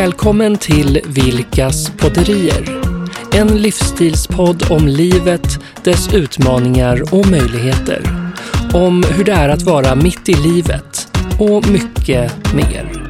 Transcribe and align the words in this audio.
Välkommen 0.00 0.56
till 0.56 1.00
Vilkas 1.06 1.90
podderier. 1.90 2.82
En 3.34 3.48
livsstilspodd 3.48 4.70
om 4.70 4.88
livet, 4.88 5.58
dess 5.84 6.14
utmaningar 6.14 7.14
och 7.14 7.26
möjligheter. 7.26 8.02
Om 8.74 9.04
hur 9.16 9.24
det 9.24 9.32
är 9.32 9.48
att 9.48 9.62
vara 9.62 9.94
mitt 9.94 10.28
i 10.28 10.34
livet 10.34 11.08
och 11.38 11.68
mycket 11.68 12.54
mer. 12.54 13.08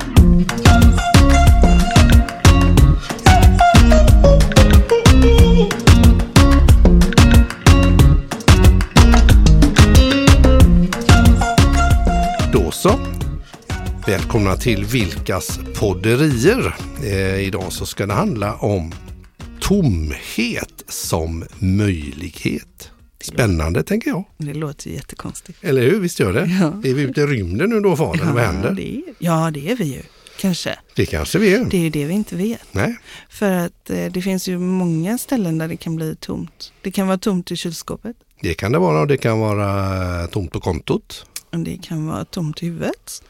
Välkomna 14.11 14.57
till 14.57 14.85
Vilkas 14.85 15.61
podderier. 15.75 16.75
Eh, 17.05 17.41
idag 17.41 17.73
så 17.73 17.87
ska 17.87 18.07
det 18.07 18.13
handla 18.13 18.55
om 18.55 18.93
tomhet 19.61 20.85
som 20.89 21.45
möjlighet. 21.59 22.91
Spännande 23.21 23.83
tänker 23.83 24.11
jag. 24.11 24.25
Det 24.39 24.55
låter 24.55 24.91
jättekonstigt. 24.91 25.59
Eller 25.65 25.83
hur? 25.83 26.01
Visst 26.01 26.21
gör 26.21 26.33
det? 26.33 26.47
Ja. 26.61 26.91
Är 26.91 26.95
vi 26.95 27.03
ute 27.03 27.21
i 27.21 27.27
rymden 27.27 27.71
nu 27.71 27.81
då 27.81 27.97
fadern? 27.97 28.35
Vad 28.35 28.45
händer? 28.45 28.71
det 28.71 28.95
är, 28.95 29.03
ja, 29.19 29.51
det 29.51 29.71
är 29.71 29.77
vi 29.77 29.85
ju. 29.85 30.03
Kanske. 30.41 30.79
Det 30.95 31.07
kanske 31.07 31.39
vi 31.39 31.55
är. 31.55 31.65
Det 31.65 31.77
är 31.77 31.81
ju 31.83 31.91
det 31.91 32.05
vi 32.05 32.15
inte 32.15 32.37
vet. 32.37 32.75
Nej, 32.75 32.97
För 33.29 33.53
att 33.53 33.91
eh, 33.91 34.07
det 34.07 34.23
finns 34.23 34.49
ju 34.49 34.59
många 34.59 35.19
ställen 35.19 35.59
där 35.59 35.69
det 35.69 35.77
kan 35.77 35.97
bli 35.97 36.17
tomt. 36.17 36.73
Det 36.83 36.91
kan 36.91 37.07
vara 37.07 37.19
tomt 37.19 37.51
i 37.51 37.57
kylskåpet. 37.57 38.17
det 38.41 38.55
kan 38.55 38.73
det 38.73 38.79
vara 38.79 39.01
och 39.01 39.07
det 39.07 39.17
kan 39.17 39.41
vara 39.41 40.27
tomt 40.27 40.53
på 40.53 40.61
kontot. 40.61 41.27
Och 41.53 41.59
det 41.59 41.79
kan 41.83 42.07
vara 42.07 42.25
tomt 42.25 42.63
i 42.63 42.67
huvudet. 42.67 43.23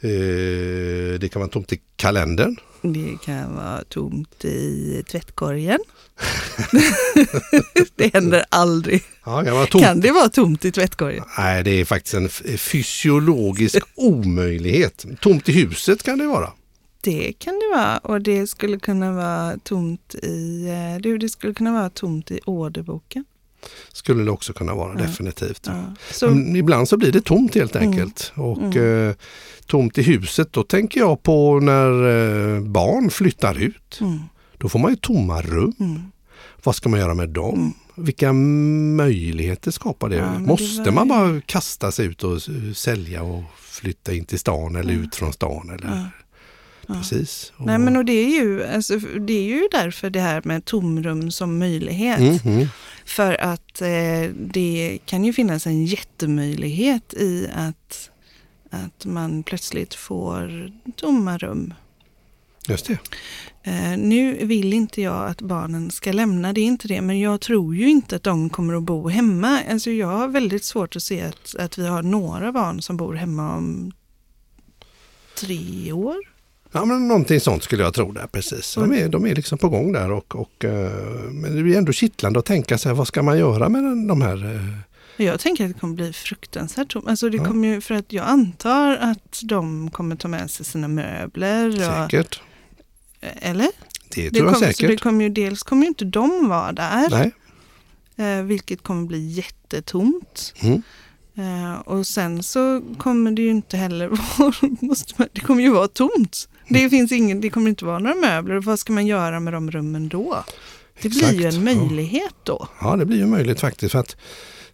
Eh, 0.00 1.18
Det 1.20 1.28
kan 1.32 1.40
vara 1.40 1.50
tomt 1.50 1.72
i 1.72 1.80
kalendern. 1.96 2.56
Det 2.82 3.18
kan 3.24 3.54
vara 3.56 3.84
tomt 3.84 4.44
i 4.44 5.02
tvättkorgen. 5.10 5.78
det 7.96 8.14
händer 8.14 8.44
aldrig. 8.48 9.02
Ja, 9.24 9.44
kan 9.44 9.66
tomt. 9.66 9.84
Kan 9.84 10.00
det 10.00 10.12
vara 10.12 10.28
tomt 10.28 10.64
i 10.64 10.72
tvättkorgen? 10.72 11.24
Nej, 11.38 11.62
det 11.64 11.70
är 11.70 11.84
faktiskt 11.84 12.14
en 12.14 12.28
fysiologisk 12.58 13.76
omöjlighet. 13.94 15.04
Tomt 15.20 15.48
i 15.48 15.52
huset 15.52 16.02
kan 16.02 16.18
det 16.18 16.26
vara. 16.26 16.52
Det 17.00 17.32
kan 17.38 17.54
det 17.54 17.76
vara. 17.76 17.98
Och 17.98 18.20
det 18.20 18.46
skulle 18.46 18.78
kunna 18.78 19.12
vara 19.12 19.58
tomt 19.58 20.14
i, 20.22 20.66
eh, 20.68 21.00
du, 21.02 21.18
det 21.18 21.28
skulle 21.28 21.54
kunna 21.54 21.72
vara 21.72 21.90
tomt 21.90 22.30
i 22.30 22.40
orderboken. 22.46 23.24
Skulle 23.92 24.24
det 24.24 24.30
också 24.30 24.52
kunna 24.52 24.74
vara, 24.74 24.92
Ja. 24.98 25.06
definitivt. 25.06 25.62
Ja. 25.66 25.84
Så, 26.10 26.30
ibland 26.56 26.88
så 26.88 26.96
blir 26.96 27.12
det 27.12 27.20
tomt 27.24 27.54
helt 27.54 27.76
Mm. 27.76 27.88
enkelt. 27.88 28.32
Och 28.36 28.76
eh, 28.76 29.14
tomt 29.66 29.98
i 29.98 30.02
huset, 30.02 30.52
då 30.52 30.62
tänker 30.62 31.00
jag 31.00 31.22
på 31.22 31.60
när 31.60 31.90
eh, 32.56 32.60
barn 32.60 33.10
flyttar 33.10 33.58
ut. 33.62 33.98
mm, 34.00 34.18
Då 34.58 34.68
får 34.68 34.78
man 34.78 34.90
ju 34.90 34.96
tomma 34.96 35.42
rum. 35.42 35.72
mm. 35.80 36.02
Vad 36.64 36.74
ska 36.76 36.88
man 36.88 37.00
göra 37.00 37.14
med 37.14 37.28
dem? 37.28 37.74
Vilka 37.96 38.32
möjligheter 38.32 39.70
skapar 39.70 40.08
det? 40.08 40.16
Ja, 40.16 40.24
det 40.24 40.38
Måste 40.46 40.82
var 40.82 40.92
man 40.92 41.08
bara 41.08 41.40
kasta 41.46 41.92
sig 41.92 42.06
ut 42.06 42.24
och 42.24 42.42
sälja 42.74 43.22
och 43.22 43.42
flytta 43.58 44.12
in 44.14 44.24
till 44.24 44.38
stan 44.38 44.76
eller 44.76 44.92
ut 44.94 45.14
från 45.16 45.32
stan? 45.32 45.70
Eller? 45.70 46.08
Ja. 46.88 46.94
Precis. 46.94 47.52
Och- 47.56 47.66
Nej 47.66 47.78
men 47.78 47.96
och 47.96 48.04
det 48.04 48.12
är, 48.12 48.28
ju, 48.40 48.64
alltså, 48.64 48.98
det 48.98 49.32
är 49.32 49.42
ju 49.44 49.68
därför 49.72 50.10
det 50.10 50.20
här 50.20 50.42
med 50.44 50.64
tomrum 50.64 51.30
som 51.30 51.58
möjlighet. 51.58 52.44
Mhm. 52.44 52.66
För 53.04 53.40
att 53.40 53.80
eh, 53.82 54.30
det 54.36 54.98
kan 55.06 55.24
ju 55.24 55.32
finnas 55.32 55.66
en 55.66 55.84
jättemöjlighet 55.84 57.14
i 57.14 57.48
att, 57.54 58.10
att 58.70 59.04
man 59.06 59.42
plötsligt 59.42 59.94
får 59.94 60.72
tomma 60.96 61.38
rum. 61.38 61.74
Just 62.68 62.86
det. 62.86 62.98
Eh, 63.62 63.98
nu 63.98 64.46
vill 64.46 64.72
inte 64.72 65.02
jag 65.02 65.26
att 65.30 65.40
barnen 65.40 65.90
ska 65.90 66.12
lämna, 66.12 66.52
det 66.52 66.60
är 66.60 66.64
inte 66.64 66.88
det, 66.88 67.00
men 67.00 67.20
jag 67.20 67.40
tror 67.40 67.76
ju 67.76 67.88
inte 67.90 68.16
att 68.16 68.22
de 68.22 68.50
kommer 68.50 68.74
att 68.74 68.82
bo 68.82 69.08
hemma. 69.08 69.60
Alltså 69.70 69.90
jag 69.90 70.06
har 70.06 70.28
väldigt 70.28 70.64
svårt 70.64 70.96
att 70.96 71.02
se 71.02 71.22
att, 71.22 71.54
att 71.58 71.78
vi 71.78 71.86
har 71.86 72.02
några 72.02 72.52
barn 72.52 72.82
som 72.82 72.96
bor 72.96 73.14
hemma 73.14 73.54
om 73.56 73.92
tre 75.40 75.92
år. 75.92 76.16
Ja, 76.74 76.84
men 76.84 77.08
någonting 77.08 77.40
sånt 77.40 77.62
skulle 77.62 77.82
jag 77.82 77.94
tro 77.94 78.12
där, 78.12 78.26
precis. 78.26 78.74
De 78.74 78.92
är, 78.92 79.08
de 79.08 79.26
är 79.26 79.34
liksom 79.34 79.58
på 79.58 79.68
gång 79.68 79.92
där 79.92 80.10
och, 80.12 80.36
och 80.36 80.64
eh, 80.64 80.90
men 81.32 81.56
det 81.56 81.62
blir 81.62 81.76
ändå 81.78 81.92
kittlande 81.92 82.38
att 82.38 82.44
tänka 82.44 82.78
sig 82.78 82.92
vad 82.94 83.08
ska 83.08 83.22
man 83.22 83.38
göra 83.38 83.68
med 83.68 83.82
den- 83.84 84.06
de 84.06 84.22
här 84.22 84.54
eh, 84.54 85.24
Jag 85.26 85.40
tänker 85.40 85.64
att 85.64 85.72
det 85.74 85.80
kommer 85.80 85.94
bli 85.94 86.12
fruktansvärt 86.12 86.88
tomt. 86.92 87.08
Alltså 87.08 87.28
det 87.30 87.36
Ja. 87.36 87.44
kommer 87.44 87.68
ju, 87.68 87.80
för 87.80 87.94
att 87.94 88.12
jag 88.12 88.26
antar 88.26 88.96
att 88.96 89.40
de 89.44 89.90
kommer 89.90 90.16
ta 90.16 90.28
med 90.28 90.50
sig 90.50 90.66
sina 90.66 90.88
möbler. 90.88 91.68
Och, 91.68 92.10
säkert. 92.10 92.40
eller? 93.20 93.68
Det 94.14 94.22
Det 94.22 94.30
tror 94.30 94.46
jag 94.46 94.54
kommer, 94.54 94.66
så 94.66 94.70
det 94.82 94.86
säkert. 94.88 95.00
kommer 95.00 95.24
ju, 95.24 95.30
dels 95.30 95.62
kommer 95.62 95.82
ju 95.82 95.88
inte 95.88 96.04
de 96.04 96.48
vara 96.48 96.72
där, 96.72 97.08
Nej. 98.16 98.38
eh, 98.38 98.42
vilket 98.44 98.82
kommer 98.82 99.06
bli 99.06 99.26
jättetomt. 99.26 100.54
Mm. 100.60 100.82
Eh, 101.36 101.74
och 101.80 102.06
sen 102.06 102.42
så 102.42 102.82
kommer 102.98 103.30
det 103.30 103.42
ju 103.42 103.50
inte 103.50 103.76
heller 103.76 104.08
vara, 104.38 105.28
det 105.32 105.40
kommer 105.40 105.62
ju 105.62 105.70
vara 105.70 105.88
tomt. 105.88 106.48
Det, 106.68 106.90
finns 106.90 107.12
ingen, 107.12 107.40
det 107.40 107.50
kommer 107.50 107.70
inte 107.70 107.84
vara 107.84 107.98
några 107.98 108.14
möbler. 108.14 108.60
Vad 108.60 108.78
ska 108.78 108.92
man 108.92 109.06
göra 109.06 109.40
med 109.40 109.52
de 109.52 109.70
rummen 109.70 110.08
då? 110.08 110.44
Det 111.02 111.08
blir 111.08 111.32
ju 111.32 111.46
Exakt, 111.46 111.54
en 111.54 111.64
möjlighet 111.64 112.34
då. 112.42 112.68
Ja, 112.80 112.96
det 112.96 113.06
blir 113.06 113.18
ju 113.18 113.26
möjligt 113.26 113.60
faktiskt. 113.60 113.92
För 113.92 113.98
att, 113.98 114.16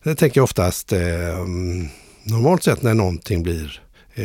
jag 0.02 0.18
tänker 0.18 0.40
oftast, 0.40 0.92
eh, 0.92 0.98
normalt 2.22 2.62
sett 2.62 2.82
när 2.82 2.94
någonting 2.94 3.42
blir 3.42 3.80
eh, 4.14 4.24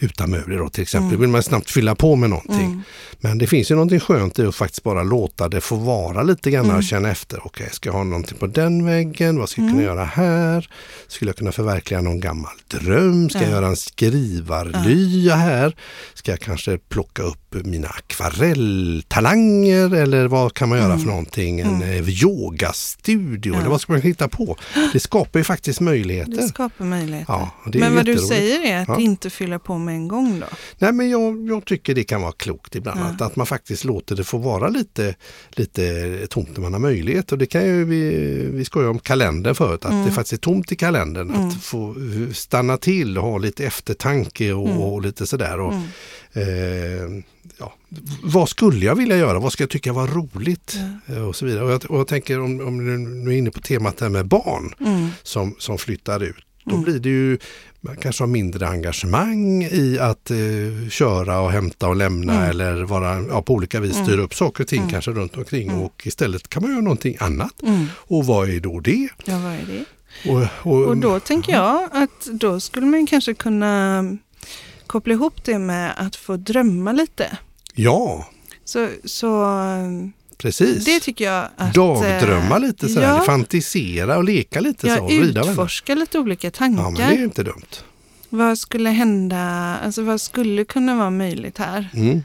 utan 0.00 0.30
möbler 0.30 0.58
då, 0.58 0.68
till 0.68 0.82
exempel, 0.82 1.08
Mm. 1.08 1.20
vill 1.20 1.28
man 1.28 1.42
snabbt 1.42 1.70
fylla 1.70 1.94
på 1.94 2.16
med 2.16 2.30
någonting. 2.30 2.66
Mm. 2.66 2.82
Men 3.20 3.38
det 3.38 3.46
finns 3.46 3.70
ju 3.70 3.74
någonting 3.74 4.00
skönt 4.00 4.38
i 4.38 4.46
att 4.46 4.54
faktiskt 4.54 4.82
bara 4.82 5.02
låta 5.02 5.48
det 5.48 5.60
få 5.60 5.76
vara 5.76 6.22
lite 6.22 6.50
grann 6.50 6.64
Mm. 6.64 6.76
och 6.76 6.84
känna 6.84 7.10
efter. 7.10 7.46
Okej, 7.46 7.68
ska 7.72 7.88
jag 7.88 7.94
ha 7.94 8.04
någonting 8.04 8.38
på 8.38 8.46
den 8.46 8.84
väggen? 8.86 9.38
Vad 9.38 9.48
ska 9.48 9.60
jag 9.60 9.70
kunna 9.70 9.82
Mm. 9.82 9.94
göra 9.96 10.04
här? 10.04 10.68
Skulle 11.08 11.28
jag 11.28 11.36
kunna 11.36 11.52
förverkliga 11.52 12.00
någon 12.00 12.20
gammal 12.20 12.52
dröm? 12.68 13.30
Ska 13.30 13.38
jag 13.38 13.48
Ja. 13.48 13.52
göra 13.52 13.66
en 13.66 13.76
skrivarlya 13.76 15.34
här? 15.36 15.76
Ska 16.14 16.30
jag 16.30 16.40
kanske 16.40 16.78
plocka 16.78 17.22
upp 17.22 17.54
mina 17.64 17.88
akvarelltalanger? 17.88 19.94
Eller 19.94 20.26
vad 20.28 20.54
kan 20.54 20.68
man 20.68 20.78
göra 20.78 20.86
Mm. 20.92 21.00
för 21.00 21.06
någonting? 21.06 21.60
En 21.60 21.82
Mm. 21.82 22.04
eh, 22.04 22.08
yogastudio? 22.22 23.54
Eller 23.54 23.68
vad 23.68 23.80
ska 23.80 23.92
man 23.92 24.02
hitta 24.02 24.28
på? 24.28 24.56
Det 24.92 25.00
skapar 25.00 25.40
ju 25.40 25.44
faktiskt 25.44 25.78
Det 25.78 25.84
möjligheter. 25.84 26.46
skapar 26.48 26.84
möjligheter. 26.84 27.32
Ja, 27.32 27.50
det 27.72 27.78
Men 27.78 27.94
vad 27.94 28.04
du 28.04 28.18
säger 28.18 28.66
är 28.66 28.82
att 28.82 28.88
Ja. 28.88 29.00
inte 29.00 29.30
fylla 29.30 29.58
på 29.58 29.78
med 29.78 29.89
en 29.90 30.08
gång 30.08 30.40
då? 30.40 30.46
Nej 30.78 30.92
men 30.92 31.10
jag, 31.10 31.48
jag 31.48 31.64
tycker 31.64 31.94
det 31.94 32.04
kan 32.04 32.22
vara 32.22 32.32
klokt 32.32 32.74
ibland 32.74 33.00
Ja. 33.00 33.04
att, 33.04 33.20
att 33.20 33.36
man 33.36 33.46
faktiskt 33.46 33.84
låter 33.84 34.16
det 34.16 34.24
få 34.24 34.38
vara 34.38 34.68
lite, 34.68 35.14
lite 35.50 36.26
tomt 36.26 36.48
när 36.54 36.60
man 36.60 36.72
har 36.72 36.80
möjlighet. 36.80 37.32
Och 37.32 37.38
det 37.38 37.46
kan 37.46 37.64
ju, 37.66 37.84
vi, 37.84 38.10
vi 38.52 38.64
skojade 38.64 38.90
om 38.90 38.98
kalendern 38.98 39.54
förut, 39.54 39.84
att 39.84 39.90
Mm. 39.92 40.06
det 40.06 40.12
faktiskt 40.12 40.32
är 40.32 40.36
tomt 40.36 40.72
i 40.72 40.76
kalendern. 40.76 41.30
Mm. 41.30 41.48
Att 41.48 41.62
få 41.62 41.94
stanna 42.32 42.76
till 42.76 43.18
och 43.18 43.24
ha 43.24 43.38
lite 43.38 43.64
eftertanke 43.66 44.52
och, 44.52 44.68
Mm. 44.68 44.80
och 44.80 45.02
lite 45.02 45.26
sådär. 45.26 45.60
Och, 45.60 45.72
Mm. 45.74 47.18
eh, 47.18 47.24
ja, 47.58 47.74
vad 48.22 48.48
skulle 48.48 48.86
jag 48.86 48.94
vilja 48.94 49.16
göra? 49.16 49.38
Vad 49.38 49.52
ska 49.52 49.62
jag 49.62 49.70
tycka 49.70 49.92
var 49.92 50.06
roligt? 50.06 50.76
Eh, 51.06 51.28
Och 51.28 51.36
så 51.36 51.46
vidare. 51.46 51.64
Och 51.64 51.70
jag, 51.70 51.90
och 51.90 51.98
jag 51.98 52.06
tänker 52.08 52.40
om, 52.40 52.60
om 52.60 52.78
du 52.86 52.98
nu 52.98 53.30
är 53.30 53.36
inne 53.38 53.50
på 53.50 53.60
temat 53.60 53.96
där 53.96 54.08
med 54.08 54.26
barn 54.26 54.74
Mm. 54.80 55.08
som, 55.22 55.54
som 55.58 55.78
flyttar 55.78 56.22
ut. 56.22 56.36
Då 56.64 56.70
Mm. 56.70 56.84
blir 56.84 56.98
det 56.98 57.08
ju, 57.08 57.38
man 57.80 57.96
kanske 57.96 58.22
har 58.22 58.28
mindre 58.28 58.68
engagemang 58.68 59.62
i 59.64 59.98
att 60.00 60.30
eh, 60.30 60.88
köra 60.90 61.40
och 61.40 61.50
hämta 61.52 61.88
och 61.88 61.96
lämna 61.96 62.32
Mm. 62.34 62.50
eller 62.50 62.82
vara, 62.82 63.22
ja, 63.28 63.42
på 63.42 63.54
olika 63.54 63.80
vis 63.80 63.94
Mm. 63.94 64.06
styra 64.06 64.20
upp 64.22 64.34
saker 64.34 64.64
och 64.64 64.68
ting 64.68 64.78
Mm. 64.78 64.90
kanske 64.90 65.10
runt 65.10 65.36
omkring 65.36 65.68
Mm. 65.68 65.82
och 65.82 66.02
istället 66.06 66.48
kan 66.48 66.62
man 66.62 66.70
göra 66.72 66.80
någonting 66.82 67.16
annat. 67.20 67.52
Och 67.92 68.26
vad 68.26 68.48
är 68.50 68.60
då 68.60 68.80
det? 68.80 69.08
Ja, 69.24 69.38
vad 69.38 69.52
är 69.52 69.66
det? 69.66 69.84
Och, 70.30 70.72
och, 70.72 70.84
Och 70.88 70.96
då 70.96 71.20
tänker 71.20 71.52
jag 71.52 71.88
att 71.92 72.26
då 72.32 72.60
skulle 72.60 72.86
man 72.86 73.06
kanske 73.06 73.34
kunna 73.34 74.04
koppla 74.86 75.12
ihop 75.12 75.44
det 75.44 75.58
med 75.58 75.94
att 75.96 76.16
få 76.16 76.36
drömma 76.36 76.92
lite. 76.92 77.38
Ja, 77.74 78.28
Så, 78.64 78.88
så 79.04 79.44
precis. 80.40 80.84
det 80.84 81.00
tycker 81.00 81.24
jag 81.24 81.48
att... 81.56 81.74
Dagdrömma 81.74 82.54
eh, 82.54 82.60
lite 82.60 82.88
sådär, 82.88 83.08
Ja, 83.08 83.20
fantisera 83.20 84.16
och 84.16 84.24
leka 84.24 84.60
lite 84.60 84.80
så. 84.80 84.86
ja 84.86 85.00
och 85.00 85.10
vrida 85.10 85.40
väl. 85.40 85.50
utforska 85.50 85.94
lite 85.94 86.18
olika 86.18 86.50
tankar. 86.50 86.82
Ja, 86.82 86.90
men 86.90 86.98
det 87.08 87.20
är 87.20 87.24
inte 87.24 87.42
dumt. 87.42 87.66
Vad 88.28 88.58
skulle 88.58 88.90
hända, 88.90 89.76
alltså 89.84 90.02
vad 90.02 90.20
skulle 90.20 90.64
kunna 90.64 90.94
vara 90.96 91.10
möjligt 91.10 91.58
här? 91.58 91.88
Mm. 91.94 92.22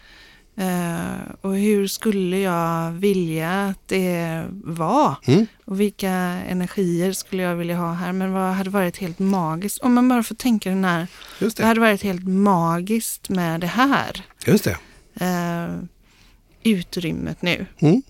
Eh, 0.57 1.15
och 1.41 1.55
hur 1.57 1.87
skulle 1.87 2.39
jag 2.39 2.91
vilja 2.91 3.65
att 3.65 3.87
det 3.87 4.43
var? 4.63 5.15
Mm. 5.25 5.45
Och 5.65 5.79
vilka 5.81 6.09
energier 6.49 7.11
skulle 7.11 7.43
jag 7.43 7.55
vilja 7.55 7.77
ha 7.77 7.93
här? 7.93 8.11
Men 8.13 8.31
vad 8.33 8.53
hade 8.53 8.69
varit 8.69 8.97
helt 8.97 9.19
magiskt? 9.19 9.79
Om 9.79 9.93
man 9.93 10.09
bara 10.09 10.23
får 10.23 10.35
tänka 10.35 10.69
den 10.69 10.85
här, 10.85 11.07
Just 11.39 11.57
det 11.57 11.63
det. 11.63 11.67
hade 11.67 11.79
varit 11.79 12.03
helt 12.03 12.27
magiskt 12.27 13.29
med 13.29 13.61
det 13.61 13.67
här 13.67 14.21
Just 14.45 14.63
det. 14.63 14.77
eh, 15.25 15.73
utrymmet 16.65 17.41
nu 17.41 17.65
Mm. 17.79 18.01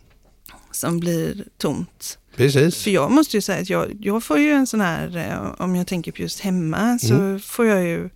som 0.72 1.00
blir 1.00 1.44
tomt. 1.58 2.18
Precis. 2.36 2.84
För 2.84 2.92
jag 2.92 3.12
måste 3.12 3.38
ju 3.38 3.42
säga 3.42 3.62
att 3.62 3.70
jag, 3.70 3.98
jag 4.02 4.24
får 4.24 4.40
ju 4.40 4.52
en 4.52 4.68
sån 4.68 4.82
här, 4.82 5.18
eh, 5.18 5.62
om 5.64 5.76
jag 5.76 5.88
tänker 5.88 6.12
på 6.12 6.22
just 6.22 6.40
hemma, 6.40 7.00
så 7.00 7.14
Mm. 7.14 7.40
får 7.40 7.66
jag 7.66 7.84
ju 7.84 8.10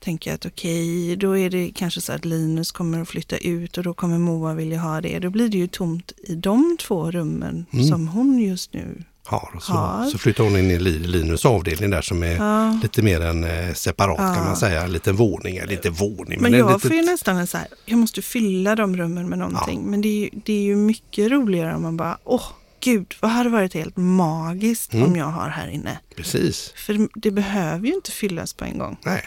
tänker 0.00 0.30
jag 0.30 0.34
att 0.34 0.46
okej, 0.46 1.16
då 1.16 1.38
är 1.38 1.50
det 1.50 1.70
kanske 1.74 2.00
så 2.00 2.12
att 2.12 2.24
Linus 2.24 2.72
kommer 2.72 3.02
att 3.02 3.08
flytta 3.08 3.36
ut 3.36 3.78
och 3.78 3.84
då 3.84 3.94
kommer 3.94 4.18
Moa 4.18 4.54
vilja 4.54 4.78
ha 4.78 5.00
det. 5.00 5.18
Då 5.18 5.30
blir 5.30 5.48
det 5.48 5.58
ju 5.58 5.66
tomt 5.66 6.12
i 6.24 6.34
de 6.34 6.76
två 6.80 7.10
rummen 7.10 7.66
Mm. 7.72 7.84
som 7.88 8.08
hon 8.08 8.38
just 8.38 8.72
nu 8.72 9.04
Har. 9.28 9.58
Så, 9.60 9.72
Har. 9.72 10.04
så 10.06 10.18
flyttar 10.18 10.44
hon 10.44 10.56
in 10.56 10.70
i 10.70 10.78
Li- 10.78 10.98
Linus 11.06 11.44
avdelning 11.44 11.90
där 11.90 12.02
som 12.02 12.22
är 12.22 12.36
Ja. 12.36 12.78
lite 12.82 13.02
mer 13.02 13.20
en 13.20 13.44
eh, 13.44 13.72
separat 13.74 14.16
kan 14.16 14.34
Ja. 14.34 14.44
man 14.44 14.56
säga. 14.56 14.82
En 14.82 14.92
liten 14.92 15.16
våning, 15.16 15.56
eller 15.56 15.68
lite 15.68 15.90
våning. 15.90 16.42
Men 16.42 16.54
en 16.54 16.58
jag 16.60 16.68
litet- 16.68 16.82
får 16.82 16.92
ju 16.96 17.02
nästan 17.02 17.36
en 17.36 17.46
så 17.46 17.58
här, 17.58 17.66
jag 17.86 17.98
måste 17.98 18.22
fylla 18.22 18.74
de 18.76 18.96
rummen 18.96 19.28
med 19.28 19.38
någonting. 19.38 19.82
Men 19.90 20.00
det 20.00 20.08
är, 20.08 20.20
ju, 20.20 20.30
det 20.44 20.52
är 20.52 20.62
ju 20.62 20.76
mycket 20.76 21.30
roligare 21.30 21.74
om 21.74 21.82
man 21.82 21.96
bara, 21.96 22.18
åh 22.24 22.42
gud, 22.80 23.14
vad 23.20 23.30
hade 23.30 23.50
varit 23.50 23.74
helt 23.74 23.96
magiskt 23.96 24.94
Mm. 24.94 25.06
om 25.06 25.16
jag 25.16 25.26
har 25.26 25.48
här 25.48 25.68
inne. 25.68 25.98
Precis. 26.16 26.72
För 26.76 27.08
det 27.14 27.30
behöver 27.30 27.86
ju 27.86 27.94
inte 27.94 28.10
fyllas 28.10 28.52
på 28.54 28.64
en 28.64 28.78
gång. 28.78 28.96
Nej. 29.04 29.24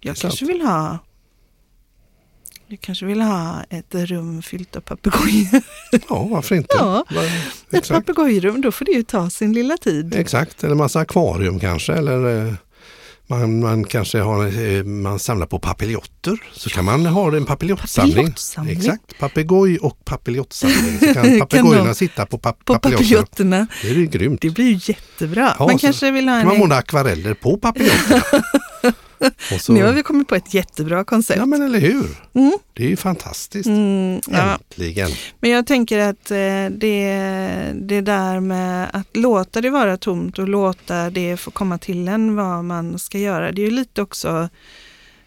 Jag 0.00 0.16
kanske 0.16 0.38
sant. 0.38 0.50
vill 0.50 0.60
ha 0.62 0.98
jag 2.74 2.80
kanske 2.80 3.06
vill 3.06 3.20
ha 3.20 3.64
ett 3.70 3.94
rum 3.94 4.42
fyllt 4.42 4.76
av 4.76 4.80
papegojor. 4.80 5.62
Ja, 6.08 6.28
varför 6.30 6.54
inte? 6.54 6.74
Ja, 6.78 7.04
Ett 7.72 7.88
papegojrum, 7.88 8.60
då 8.60 8.72
får 8.72 8.84
det 8.84 8.92
ju 8.92 9.02
ta 9.02 9.30
sin 9.30 9.52
lilla 9.52 9.76
tid. 9.76 10.14
Exakt, 10.14 10.64
eller 10.64 10.74
massa 10.74 11.00
akvarium 11.00 11.60
kanske. 11.60 11.92
Eller 11.92 12.46
eh, 12.46 12.54
man, 13.26 13.60
man 13.60 13.84
kanske 13.84 14.18
har, 14.20 14.66
eh, 14.68 14.84
man 14.84 15.18
samlar 15.18 15.46
på 15.46 15.58
papiljotter. 15.58 16.38
Så 16.52 16.70
kan 16.70 16.84
man 16.84 17.06
ha 17.06 17.36
en 17.36 17.44
papiljottsamling. 17.46 18.34
Exakt, 18.68 19.18
papegoj 19.18 19.78
och 19.78 20.04
papiljottsamling. 20.04 20.98
Så 20.98 21.14
kan 21.14 21.38
papegojorna 21.40 21.94
sitta 21.94 22.26
på, 22.26 22.38
pap- 22.38 22.64
På 22.64 22.74
papiljotter. 22.78 23.44
Det 23.82 23.88
är 23.88 23.94
ju 23.94 24.06
grymt. 24.06 24.40
Det 24.40 24.50
blir 24.50 24.66
ju 24.66 24.92
jättebra. 24.92 25.56
Ja, 25.58 25.66
man 25.66 25.78
kanske 25.78 26.10
vill 26.10 26.28
ha 26.28 26.38
kan 26.38 26.46
man 26.46 26.54
en... 26.54 26.60
måla 26.60 26.76
akvareller 26.76 27.34
på 27.34 27.56
papiljoterna. 27.56 28.22
Så- 29.60 29.72
Nu 29.72 29.82
har 29.84 29.92
vi 29.92 30.02
kommit 30.02 30.28
på 30.28 30.34
ett 30.34 30.54
jättebra 30.54 31.04
koncept. 31.04 31.38
Ja 31.38 31.46
men 31.46 31.62
eller 31.62 31.78
hur. 31.80 32.06
Mm. 32.34 32.52
Det 32.72 32.84
är 32.84 32.88
ju 32.88 32.96
fantastiskt. 32.96 33.66
Mm, 33.66 34.20
ja. 34.30 34.52
Äntligen. 34.54 35.10
Men 35.40 35.50
jag 35.50 35.66
tänker 35.66 35.98
att 35.98 36.30
eh, 36.30 36.36
det, 36.70 37.72
det 37.74 38.00
där 38.00 38.40
med 38.40 38.90
att 38.92 39.16
låta 39.16 39.60
det 39.60 39.70
vara 39.70 39.96
tomt 39.96 40.38
och 40.38 40.48
låta 40.48 41.10
det 41.10 41.36
få 41.36 41.50
komma 41.50 41.78
till 41.78 42.08
en 42.08 42.36
vad 42.36 42.64
man 42.64 42.98
ska 42.98 43.18
göra. 43.18 43.52
Det 43.52 43.62
är 43.62 43.64
ju 43.66 43.70
lite 43.70 44.02
också 44.02 44.48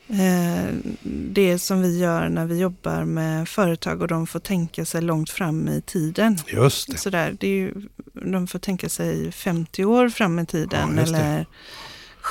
eh, 0.10 0.74
det 1.04 1.60
som 1.60 1.82
vi 1.82 2.00
gör 2.00 2.30
när 2.30 2.46
vi 2.46 2.60
jobbar 2.60 3.04
med 3.04 3.50
företag 3.50 4.02
och 4.02 4.08
de 4.08 4.28
får 4.28 4.40
tänka 4.40 4.86
sig 4.86 5.02
långt 5.02 5.30
fram 5.30 5.68
i 5.68 5.82
tiden. 5.82 6.38
Just 6.48 6.92
det. 6.92 6.98
Sådär, 6.98 7.36
det 7.40 7.48
är 7.48 7.52
ju, 7.52 7.74
de 8.14 8.48
får 8.48 8.60
tänka 8.60 8.90
sig 8.90 9.32
50 9.32 9.86
år 9.86 10.10
fram 10.10 10.40
i 10.40 10.46
tiden 10.46 10.94
Ja, 10.96 11.02
eller 11.04 11.46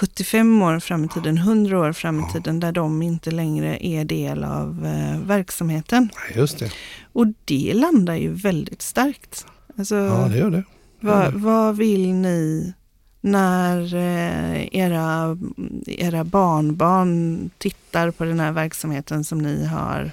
75 0.00 0.62
år 0.62 0.78
fram 0.80 1.04
i 1.04 1.08
tiden, 1.08 1.38
100 1.38 1.78
år 1.78 1.92
fram 1.92 2.20
i 2.20 2.32
tiden 2.32 2.60
där 2.60 2.72
de 2.72 3.02
inte 3.02 3.30
längre 3.30 3.86
är 3.86 4.04
del 4.04 4.44
av 4.44 4.86
eh, 4.86 5.20
verksamheten. 5.26 6.08
Just 6.34 6.58
det. 6.58 6.70
Och 7.12 7.26
det 7.44 7.72
landar 7.74 8.14
ju 8.14 8.30
väldigt 8.32 8.82
starkt. 8.82 9.46
Alltså, 9.78 9.94
Ja 9.94 10.28
det 10.30 10.38
gör 10.38 10.50
det. 10.50 10.62
vad, 11.00 11.32
vad 11.34 11.76
vill 11.76 12.12
ni 12.12 12.72
när 13.20 13.94
eh, 13.94 14.76
era, 14.76 15.38
era 15.86 16.24
barnbarn 16.24 17.50
tittar 17.58 18.10
på 18.10 18.24
den 18.24 18.40
här 18.40 18.52
verksamheten 18.52 19.24
som 19.24 19.38
ni 19.38 19.64
har, 19.66 20.10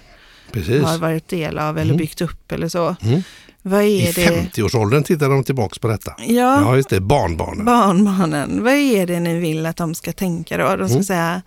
Precis. 0.52 0.84
har 0.84 0.98
varit 0.98 1.28
del 1.28 1.58
av 1.60 1.78
eller 1.78 1.92
Mm. 1.94 1.98
byggt 1.98 2.22
upp 2.22 2.52
eller 2.52 2.70
så? 2.70 2.96
Mm. 3.02 3.22
Vad 3.66 3.84
I 3.84 4.08
är 4.08 4.14
det? 4.14 4.50
50-årsåldern 4.54 5.04
tittar 5.04 5.30
de 5.30 5.44
tillbaks 5.44 5.80
på 5.80 5.88
detta. 5.88 6.14
Ja, 6.18 6.62
Ja 6.62 6.76
just 6.76 6.90
det, 6.90 7.00
barnbarnen. 7.00 7.66
barnbarnen. 7.66 8.64
Vad 8.64 8.74
är 8.74 9.08
det 9.08 9.20
ni 9.20 9.40
vill 9.40 9.66
att 9.66 9.78
de 9.78 9.96
ska 9.96 10.12
tänka 10.14 10.58
då? 10.58 10.76
De 10.76 10.88
ska 10.88 10.94
Mm. 10.96 11.04
säga 11.04 11.42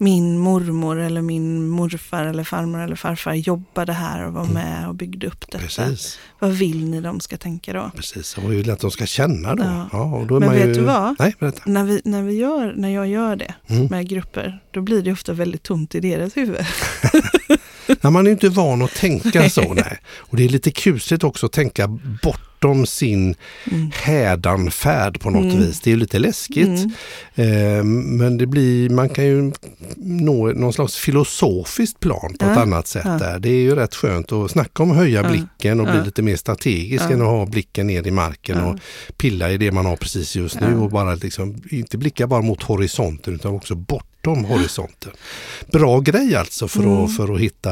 min 0.00 0.38
mormor 0.38 0.98
eller 1.00 1.22
min 1.22 1.68
morfar 1.68 2.24
eller 2.24 2.44
farmor 2.44 2.80
eller 2.80 2.96
farfar 2.96 3.34
jobbade 3.34 3.92
här 3.92 4.26
och 4.26 4.32
var 4.32 4.44
med 4.44 4.88
och 4.88 4.94
byggde 4.94 5.26
upp 5.26 5.40
detta. 5.40 5.58
Mm. 5.58 5.66
Precis. 5.68 6.18
Vad 6.38 6.50
vill 6.50 6.84
ni 6.90 7.00
de 7.00 7.20
ska 7.20 7.36
tänka 7.36 7.72
då? 7.72 7.90
Precis, 7.96 8.36
vad 8.38 8.46
vill 8.46 8.70
att 8.70 8.80
de 8.80 8.90
ska 8.90 9.06
känna 9.06 9.54
då? 9.54 9.64
Ja. 9.64 9.88
Ja. 9.92 10.16
och 10.16 10.26
då 10.26 10.40
Men 10.40 10.50
vet 10.50 10.68
ju... 10.68 10.72
du 10.74 10.80
vad? 10.80 11.16
Nej, 11.18 11.34
berätta. 11.38 11.62
När, 11.66 11.84
vi, 11.84 12.00
när, 12.04 12.22
vi 12.22 12.36
gör, 12.36 12.74
när 12.76 12.88
jag 12.88 13.08
gör 13.08 13.36
det 13.36 13.54
Mm. 13.68 13.86
med 13.86 14.08
grupper, 14.08 14.62
då 14.70 14.80
blir 14.80 15.02
det 15.02 15.12
ofta 15.12 15.32
väldigt 15.32 15.62
tomt 15.62 15.94
i 15.94 16.00
deras 16.00 16.36
huvud. 16.36 16.56
Nej, 18.00 18.12
man 18.12 18.26
är 18.26 18.30
inte 18.30 18.48
van 18.48 18.82
att 18.82 18.94
tänka 18.94 19.50
så. 19.50 19.74
Nej. 19.74 19.98
Och 20.18 20.36
det 20.36 20.44
är 20.44 20.48
lite 20.48 20.70
kusligt 20.70 21.24
också 21.24 21.46
att 21.46 21.52
tänka 21.52 21.88
bortom 22.22 22.86
sin 22.86 23.34
Mm. 23.70 23.90
hädanfärd 23.94 25.20
på 25.20 25.30
något 25.30 25.44
Mm. 25.52 25.58
vis. 25.58 25.80
Det 25.80 25.92
är 25.92 25.96
lite 25.96 26.18
läskigt. 26.18 26.66
Mm. 27.34 27.78
Eh, 27.78 27.84
men 28.18 28.36
det 28.38 28.46
blir, 28.46 28.90
man 28.90 29.08
kan 29.08 29.24
ju 29.24 29.52
nå 29.96 30.46
någon 30.46 30.72
slags 30.72 30.96
filosofiskt 30.96 32.00
plan 32.00 32.34
på 32.38 32.44
ett 32.46 32.52
Ja, 32.56 32.62
annat 32.62 32.86
sätt 32.86 33.02
ja. 33.04 33.10
där. 33.18 33.38
Det 33.38 33.48
är 33.48 33.60
ju 33.62 33.74
rätt 33.74 33.94
skönt 33.94 34.32
att 34.32 34.50
snacka 34.50 34.82
om 34.82 34.90
att 34.90 34.96
höja 34.96 35.22
Ja, 35.22 35.28
blicken 35.30 35.80
och 35.80 35.86
bli 35.86 36.04
lite 36.04 36.22
mer 36.22 36.36
strategisk 36.36 37.04
än 37.10 37.20
att 37.22 37.26
ha 37.28 37.46
blicken 37.46 37.86
ner 37.86 38.06
i 38.06 38.10
marken 38.10 38.60
och 38.64 38.78
pilla 39.16 39.50
i 39.50 39.56
det 39.58 39.72
man 39.72 39.86
har 39.86 39.96
precis 39.96 40.36
just 40.36 40.60
nu 40.60 40.76
och 40.78 40.90
bara 40.90 41.14
liksom, 41.14 41.62
inte 41.70 41.98
blicka 41.98 42.26
bara 42.26 42.42
mot 42.42 42.62
horisonten 42.62 43.34
utan 43.34 43.54
också 43.54 43.74
bortom 44.28 44.44
horisonten. 44.44 45.12
Bra 45.72 46.00
grej 46.00 46.36
alltså 46.36 46.68
för, 46.68 46.80
Mm. 46.82 47.04
att, 47.04 47.16
för 47.16 47.34
att 47.34 47.40
hitta 47.40 47.70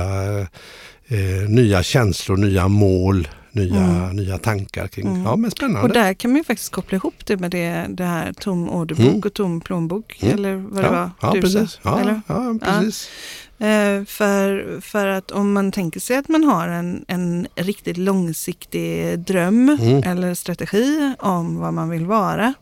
eh, 1.09 1.49
nya 1.49 1.83
känslor, 1.83 2.37
nya 2.37 2.69
mål, 2.69 3.29
nya, 3.53 3.77
Mm. 3.83 4.17
nya 4.17 4.39
tankar 4.39 4.89
kring. 4.89 5.07
Mm. 5.07 5.23
Ja 5.25 5.37
men 5.37 5.51
spännande. 5.51 5.81
Och 5.81 5.89
där 5.95 6.15
kan 6.15 6.31
man 6.31 6.39
ju 6.39 6.45
faktiskt 6.45 6.73
koppla 6.73 6.97
ihop 6.97 7.27
det 7.27 7.37
med 7.37 7.51
det, 7.51 7.87
det 7.89 8.05
här 8.05 8.33
tom 8.33 8.69
orderbok 8.71 9.07
Mm. 9.07 9.21
och 9.25 9.35
tom 9.35 9.61
plånbok. 9.61 10.19
Mm. 10.23 10.35
Eller 10.35 10.55
vad 10.57 10.85
det 10.85 10.89
ja, 10.89 10.93
var 10.93 11.11
ja, 11.21 11.33
du 11.35 11.41
precis. 11.41 11.79
sa. 11.83 12.01
Ja, 12.01 12.21
ja, 12.27 12.55
precis. 12.65 13.09
Eh, 13.59 14.05
för, 14.05 14.81
för 14.81 15.07
att 15.07 15.31
om 15.31 15.53
man 15.53 15.73
tänker 15.73 16.01
sig 16.01 16.17
att 16.17 16.29
man 16.29 16.45
har 16.45 16.69
en, 16.69 17.05
en 17.09 17.47
riktigt 17.55 17.97
långsiktig 17.97 19.19
dröm 19.19 19.79
Mm. 19.81 20.03
eller 20.03 20.35
strategi 20.35 21.15
om 21.19 21.57
vad 21.59 21.75
man 21.75 21.91
vill 21.91 22.07
vara. 22.07 22.55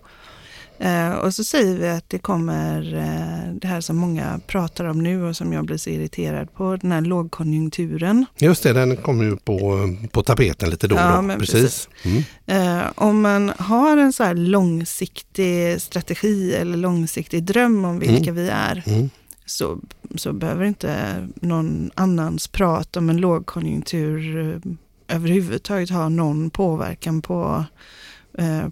Eh, 0.78 1.10
och 1.12 1.34
så 1.34 1.44
säger 1.44 1.78
vi 1.78 1.88
att 1.88 2.10
det 2.10 2.18
kommer 2.18 2.94
eh, 2.94 3.54
det 3.54 3.66
här 3.68 3.80
som 3.80 3.96
många 3.96 4.40
pratar 4.46 4.84
om 4.84 5.02
nu 5.02 5.24
och 5.24 5.36
som 5.36 5.52
jag 5.52 5.64
blir 5.66 5.76
så 5.76 5.90
irriterad 5.90 6.54
på, 6.54 6.76
den 6.76 6.92
här 6.92 7.00
lågkonjunkturen. 7.00 8.26
Just 8.38 8.62
det, 8.62 8.72
den 8.72 8.96
kommer 8.96 9.24
ju 9.24 9.36
på, 9.36 9.88
på 10.10 10.22
tapeten 10.22 10.70
lite 10.70 10.88
då 10.88 10.94
och 10.94 11.00
Ja, 11.00 11.16
då. 11.16 11.22
men 11.22 11.38
precis. 11.38 11.88
Mm. 12.02 12.22
Eh, 12.46 12.84
om 12.94 13.20
man 13.20 13.52
har 13.58 13.96
en 13.96 14.12
så 14.12 14.24
här 14.24 14.34
långsiktig 14.34 15.80
strategi 15.82 16.54
eller 16.54 16.76
långsiktig 16.76 17.42
dröm 17.44 17.84
om 17.84 17.98
vilka 17.98 18.32
vi 18.32 18.48
är 18.48 18.82
Mm. 18.86 19.10
så, 19.46 19.78
så 20.16 20.32
behöver 20.32 20.64
inte 20.64 20.96
någon 21.34 21.90
annans 21.94 22.48
prat 22.48 22.96
om 22.96 23.10
en 23.10 23.16
lågkonjunktur 23.16 24.60
överhuvudtaget 25.08 25.90
ha 25.90 26.08
någon 26.08 26.50
påverkan 26.50 27.22
på, 27.22 27.64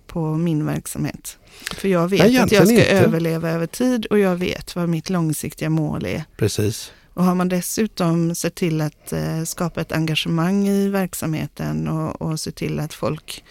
på 0.07 0.35
min 0.37 0.67
verksamhet. 0.67 1.39
För 1.77 1.89
jag 1.89 2.09
vet 2.09 2.21
Nej, 2.21 2.39
att 2.39 2.53
jag 2.53 2.67
ska 2.69 2.77
inte. 2.79 2.91
överleva 2.91 3.51
över 3.51 3.67
tid 3.67 4.07
och 4.07 4.19
jag 4.19 4.37
vet 4.37 4.77
vad 4.77 4.89
mitt 4.89 5.11
långsiktiga 5.11 5.71
mål 5.71 6.07
är. 6.07 6.25
Precis. 6.37 6.93
Och 7.15 7.25
har 7.25 7.35
man 7.35 7.49
dessutom 7.49 8.35
sett 8.35 8.55
till 8.55 8.81
att 8.81 9.13
eh, 9.13 9.43
skapa 9.45 9.81
ett 9.81 9.93
engagemang 9.93 10.69
i 10.69 10.89
verksamheten 10.89 11.89
och, 11.89 12.23
och 12.23 12.41
se 12.41 12.51
till 12.51 12.81
att 12.81 12.95
folk 12.95 13.45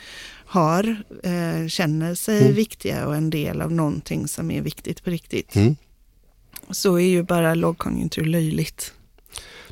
har, 0.46 1.04
eh, 1.24 1.68
känner 1.68 2.16
sig 2.16 2.42
Mm. 2.42 2.54
viktiga 2.54 3.08
och 3.08 3.16
en 3.16 3.30
del 3.30 3.62
av 3.62 3.72
någonting 3.72 4.28
som 4.28 4.52
är 4.52 4.62
viktigt 4.62 5.04
på 5.04 5.10
riktigt. 5.10 5.56
Mm. 5.56 5.76
Så 6.70 6.96
är 6.96 7.06
ju 7.08 7.24
bara 7.24 7.56
lågkonjunktur 7.56 8.26
löjligt. 8.26 8.94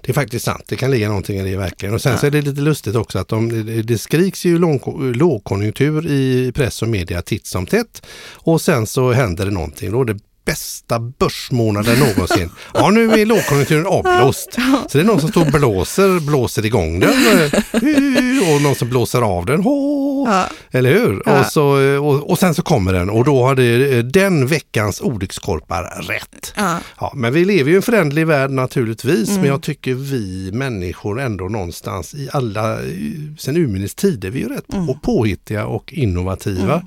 Det 0.02 0.12
är 0.12 0.14
faktiskt 0.14 0.46
sant, 0.46 0.64
det 0.68 0.76
kan 0.76 0.92
ligga 0.92 1.08
någonting 1.08 1.40
i 1.40 1.44
det 1.52 1.58
verkligen. 1.58 1.96
Och 1.96 2.02
sen 2.02 2.12
Ja. 2.12 2.18
så 2.18 2.28
är 2.28 2.32
det 2.32 2.42
lite 2.42 2.62
lustigt 2.62 2.96
också 2.96 3.20
att 3.20 3.28
de, 3.28 3.50
det- 3.86 3.98
skriks 3.98 4.46
ju 4.46 4.58
lång, 4.60 4.80
lågkonjunktur 5.16 6.08
i 6.08 6.52
press 6.56 6.82
och 6.82 6.88
media 6.88 7.22
titt 7.22 7.46
som 7.48 7.66
tätt. 7.66 8.06
Och 8.34 8.62
sen 8.62 8.88
så 8.88 9.12
händer 9.12 9.46
det 9.46 9.52
någonting. 9.52 9.92
Då 9.92 10.04
det 10.04 10.20
bästa 10.50 11.00
börsmånaden 11.00 12.00
någonsin. 12.00 12.50
Ja, 12.74 12.90
nu 12.90 13.12
är 13.12 13.26
lågkonjunkturen 13.26 13.86
avblåst. 13.88 14.54
Så 14.90 14.98
det 14.98 15.00
är 15.00 15.04
någon 15.06 15.20
som 15.22 15.30
står 15.30 15.42
och 15.46 15.52
blåser, 15.52 16.20
blåser 16.20 16.66
igång 16.66 17.00
den. 17.00 17.10
Och 18.56 18.62
någon 18.62 18.76
som 18.76 18.90
blåser 18.90 19.22
av 19.22 19.46
den. 19.46 19.62
Ja, 19.64 20.46
Eller 20.72 20.94
hur? 20.94 21.22
Ja. 21.26 21.40
Och, 21.40 21.46
så, 21.46 21.64
och, 22.00 22.30
och 22.30 22.40
sen 22.40 22.56
så 22.56 22.62
kommer 22.62 22.94
den 22.94 23.10
och 23.10 23.26
då 23.26 23.44
har 23.44 23.56
det, 23.56 24.02
den 24.02 24.48
veckans 24.48 25.02
olyckskorpar 25.02 25.84
rätt. 26.08 26.54
ja, 26.56 26.78
Ja, 27.00 27.12
men 27.16 27.34
vi 27.34 27.46
lever 27.46 27.70
ju 27.70 27.74
i 27.74 27.76
en 27.76 27.82
förändlig 27.82 28.28
värld 28.28 28.52
naturligtvis, 28.52 29.30
Mm. 29.30 29.42
men 29.42 29.50
jag 29.50 29.62
tycker 29.64 29.94
vi 29.94 30.52
människor 30.54 31.20
ändå 31.22 31.46
någonstans 31.50 32.14
i 32.14 32.30
alla, 32.34 32.78
sen 33.40 33.58
urminnes 33.58 33.96
tider, 33.96 34.30
vi 34.30 34.40
är 34.44 34.44
ju 34.50 34.56
rätt 34.56 34.74
Mm. 34.74 34.88
på, 34.88 34.94
påhittiga 34.94 35.66
och 35.66 35.94
innovativa. 35.94 36.82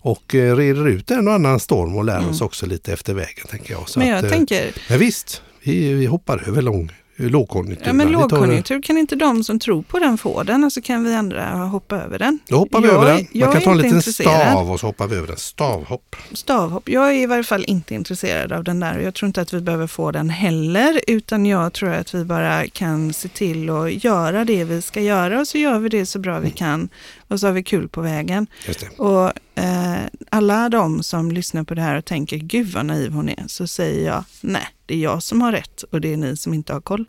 Och 0.00 0.34
eh, 0.34 0.56
reder 0.56 0.88
ut 0.88 1.10
en 1.10 1.28
och 1.28 1.34
annan 1.34 1.60
storm 1.60 1.96
och 1.96 2.04
lär 2.04 2.28
oss 2.30 2.40
också 2.40 2.66
lite 2.66 2.92
efter 2.92 3.07
vägen 3.14 3.46
tänker 3.50 3.72
jag. 3.72 3.88
Så 3.88 3.98
men 3.98 4.08
jag 4.08 4.18
att, 4.18 4.24
eh, 4.24 4.30
tänker, 4.30 4.72
Men 4.88 4.98
visst, 4.98 5.42
vi, 5.62 5.92
vi 5.92 6.06
hoppar 6.06 6.48
över 6.48 6.62
lång, 6.62 6.92
lågkonjunktur. 7.16 7.86
Ja, 7.86 7.92
men? 7.92 8.06
Vi 8.06 8.12
tar 8.14 8.20
lågkonjunktur, 8.20 8.82
kan 8.82 8.98
inte 8.98 9.16
de 9.16 9.44
som 9.44 9.58
tror 9.58 9.82
på 9.82 9.98
den 9.98 10.18
få 10.18 10.42
den 10.42 10.64
och 10.64 10.72
så 10.72 10.82
kan 10.82 11.04
vi 11.04 11.14
andra 11.14 11.50
hoppa 11.54 11.96
över 11.96 12.18
den? 12.18 12.38
Då 12.48 12.56
hoppar 12.56 12.80
vi 12.80 12.86
Jag 12.88 12.94
över 12.94 13.06
den. 13.06 13.26
Man 13.40 13.52
kan 13.52 13.62
ta 13.62 13.70
en 13.70 13.76
liten 13.78 13.96
intresserad. 13.96 14.50
stav 14.50 14.70
och 14.70 14.80
så 14.80 14.86
hoppar 14.86 15.06
vi 15.06 15.16
över 15.16 15.26
den. 15.26 15.36
Stavhopp. 15.36 16.16
Stavhopp. 16.32 16.88
Jag 16.88 17.08
är 17.08 17.14
i 17.14 17.26
varje 17.26 17.44
fall 17.44 17.64
inte 17.66 17.94
intresserad 17.94 18.52
av 18.52 18.64
den 18.64 18.80
där 18.80 18.96
och 18.96 19.02
jag 19.02 19.14
tror 19.14 19.26
inte 19.26 19.40
att 19.40 19.52
vi 19.52 19.60
behöver 19.60 19.86
få 19.86 20.10
den 20.10 20.30
heller 20.30 21.00
utan 21.06 21.46
jag 21.46 21.72
tror 21.72 21.90
att 21.90 22.14
vi 22.14 22.24
bara 22.24 22.66
kan 22.66 23.12
se 23.12 23.28
till 23.28 23.70
att 23.70 24.04
göra 24.04 24.44
det 24.44 24.64
vi 24.64 24.82
ska 24.82 25.00
göra 25.00 25.40
och 25.40 25.48
så 25.48 25.58
gör 25.58 25.78
vi 25.78 25.88
det 25.88 26.06
så 26.06 26.18
bra 26.18 26.38
vi 26.38 26.50
kan 26.50 26.88
och 27.28 27.40
så 27.40 27.46
har 27.46 27.52
vi 27.52 27.62
kul 27.62 27.88
på 27.88 28.00
vägen. 28.00 28.46
Just 28.66 28.80
det. 28.80 28.88
Och 28.98 29.32
eh, 29.54 30.00
alla 30.30 30.68
de 30.68 31.02
som 31.02 31.32
lyssnar 31.32 31.64
på 31.64 31.74
det 31.74 31.82
här 31.82 31.96
och 31.96 32.04
tänker 32.04 32.36
gud 32.36 32.66
vad 32.66 32.86
naiv 32.86 33.12
hon 33.12 33.28
är 33.28 33.44
så 33.46 33.66
säger 33.66 34.06
jag 34.06 34.24
nej, 34.40 34.66
det 34.86 34.94
är 34.94 34.98
jag 34.98 35.22
som 35.22 35.40
har 35.40 35.52
rätt 35.52 35.82
och 35.82 36.00
det 36.00 36.12
är 36.12 36.16
ni 36.16 36.36
som 36.36 36.54
inte 36.54 36.72
har 36.72 36.80
koll. 36.80 37.04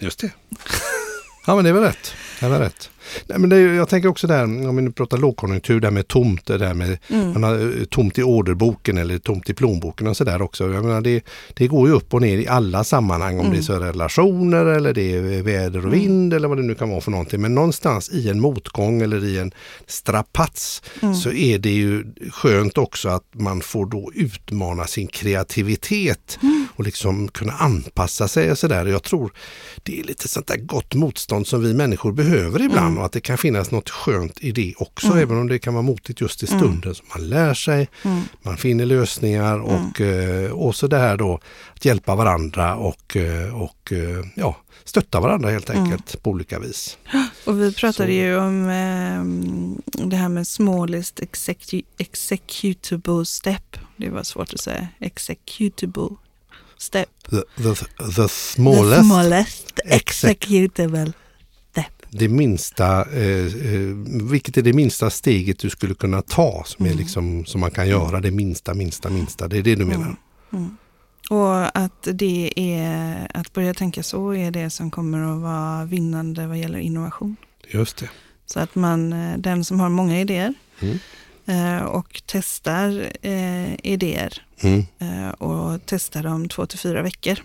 Just 0.00 0.18
det. 0.18 0.32
Ja 1.46 1.54
men 1.54 1.64
det 1.64 1.70
är 1.70 1.74
väl 1.74 1.82
rätt. 1.82 2.12
Det 2.40 2.46
är 2.46 2.50
väl 2.50 2.60
rätt. 2.60 2.90
Nej, 3.26 3.38
men 3.38 3.50
det, 3.50 3.60
jag 3.60 3.88
tänker 3.88 4.08
också 4.08 4.26
där, 4.26 4.44
om 4.44 4.76
vi 4.76 4.82
nu 4.82 4.92
pratar 4.92 5.18
lågkonjunktur, 5.18 5.80
det 5.80 5.86
här 5.86 5.92
med 5.92 6.08
tomt, 6.08 6.46
det 6.46 6.58
där 6.58 6.74
med 6.74 6.98
Mm. 7.08 7.32
man 7.32 7.42
har 7.42 7.78
eh, 7.78 7.84
tomt 7.84 8.18
i 8.18 8.22
orderboken 8.22 8.98
eller 8.98 9.18
tomt 9.18 9.50
i 9.50 9.54
plånboken 9.54 10.06
och 10.06 10.16
sådär 10.16 10.42
också. 10.42 10.72
Jag 10.72 10.84
menar, 10.84 11.00
det, 11.00 11.24
det 11.54 11.66
går 11.66 11.88
ju 11.88 11.94
upp 11.94 12.14
och 12.14 12.20
ner 12.22 12.38
i 12.38 12.48
alla 12.48 12.84
sammanhang 12.84 13.38
om 13.38 13.50
det 13.50 13.58
är 13.58 13.62
så 13.62 13.78
relationer 13.78 14.66
eller 14.66 14.92
det 14.94 15.14
är 15.14 15.42
väder 15.42 15.86
och 15.86 15.92
vind 15.94 16.34
eller 16.34 16.48
vad 16.48 16.58
det 16.58 16.62
nu 16.62 16.74
kan 16.74 16.90
vara 16.90 17.00
för 17.00 17.10
någonting. 17.10 17.40
Men 17.40 17.54
någonstans 17.54 18.10
i 18.10 18.28
en 18.28 18.40
motgång 18.40 19.02
eller 19.02 19.24
i 19.24 19.38
en 19.38 19.52
strapats 19.86 20.82
så 21.22 21.30
är 21.32 21.58
det 21.58 21.70
ju 21.70 22.04
skönt 22.30 22.78
också 22.78 23.08
att 23.08 23.24
man 23.32 23.60
får 23.60 23.86
då 23.86 24.10
utmana 24.14 24.86
sin 24.86 25.06
kreativitet 25.06 26.38
och 26.76 26.84
liksom 26.84 27.28
kunna 27.28 27.52
anpassa 27.52 28.28
sig 28.28 28.50
och 28.50 28.58
sådär. 28.58 28.86
Jag 28.86 29.02
tror 29.02 29.32
det 29.82 30.00
är 30.00 30.04
lite 30.04 30.28
sånt 30.28 30.46
där 30.46 30.56
gott 30.56 30.94
motstånd 30.94 31.46
som 31.46 31.62
vi 31.62 31.74
människor 31.74 32.12
behöver 32.12 32.62
ibland 32.62 32.98
och 32.98 33.04
att 33.04 33.12
det 33.12 33.20
kan 33.20 33.38
finnas 33.38 33.70
något 33.70 33.90
skönt 33.90 34.38
i 34.40 34.52
det 34.52 34.74
också, 34.76 35.06
även 35.18 35.38
om 35.38 35.48
det 35.48 35.58
kan 35.58 35.74
vara 35.74 35.82
motigt 35.82 36.20
just 36.20 36.42
i 36.42 36.46
stunden. 36.46 36.94
Så 36.94 37.02
man 37.18 37.28
lär 37.28 37.54
sig, 37.54 37.88
man 38.42 38.56
finner 38.56 38.86
lösningar 38.86 39.58
och, 39.60 40.00
eh, 40.00 40.50
och 40.52 40.74
så 40.76 40.86
det 40.86 40.98
här 40.98 41.16
då 41.16 41.40
att 41.74 41.84
hjälpa 41.84 42.14
varandra 42.14 42.74
och, 42.76 43.16
eh, 43.16 43.60
och 43.62 43.92
eh, 43.92 44.24
ja, 44.36 44.56
stötta 44.84 45.20
varandra 45.20 45.50
helt 45.50 45.70
enkelt 45.70 46.22
på 46.22 46.30
olika 46.30 46.58
vis. 46.58 46.98
Och 47.46 47.60
vi 47.60 47.72
pratade 47.72 48.08
Så- 48.08 48.12
ju 48.12 48.36
om 48.36 48.68
eh, 48.68 50.04
det 50.06 50.16
här 50.16 50.28
med 50.28 50.46
smallest 50.48 51.20
execu- 51.20 51.84
executable 51.98 53.24
step. 53.26 53.76
Det 53.96 54.08
var 54.10 54.22
svårt 54.22 54.52
att 54.54 54.60
säga. 54.60 54.88
Executable 55.00 56.08
step. 56.78 57.08
The, 57.30 57.36
the, 57.62 57.74
the 57.74 58.12
The 58.16 58.28
smallest, 58.28 59.04
smallest 59.04 59.72
exec- 59.84 60.28
executable 60.30 61.12
step. 61.70 61.92
det 62.10 62.28
minsta, 62.28 63.04
eh, 63.12 63.46
eh, 63.74 63.80
vilket 64.30 64.56
är 64.56 64.62
det 64.62 64.72
minsta 64.72 65.10
steget 65.10 65.58
du 65.58 65.70
skulle 65.70 65.94
kunna 65.94 66.22
ta 66.22 66.62
som, 66.66 66.86
är 66.86 66.94
liksom, 66.94 67.44
som 67.44 67.60
man 67.60 67.70
kan 67.70 67.88
göra, 67.88 68.20
det 68.20 68.30
minsta, 68.30 68.74
minsta, 68.74 69.10
minsta. 69.10 69.48
Det 69.48 69.58
är 69.58 69.62
det 69.62 69.74
du 69.74 69.84
menar? 69.84 70.16
Och 71.30 71.78
att 71.78 72.08
det 72.12 72.52
är, 72.56 73.30
att 73.34 73.52
börja 73.52 73.74
tänka 73.74 74.02
så 74.02 74.34
är 74.34 74.50
det 74.50 74.70
som 74.70 74.90
kommer 74.90 75.34
att 75.34 75.40
vara 75.40 75.84
vinnande 75.84 76.46
vad 76.46 76.58
gäller 76.58 76.78
innovation. 76.78 77.36
Just 77.70 77.96
det. 77.96 78.10
Så 78.46 78.60
att 78.60 78.74
man, 78.74 79.12
eh, 79.12 79.38
den 79.38 79.64
som 79.64 79.80
har 79.80 79.88
många 79.88 80.20
idéer 80.20 80.54
Mm. 80.80 80.98
Eh, 81.46 81.82
och 81.82 82.22
testar 82.26 83.10
eh, 83.22 83.74
idéer 83.82 84.42
Mm. 84.62 84.84
eh, 84.98 85.28
och 85.28 85.80
testar 85.86 86.22
dem 86.22 86.48
två 86.48 86.66
till 86.66 86.78
fyra 86.78 87.02
veckor 87.02 87.38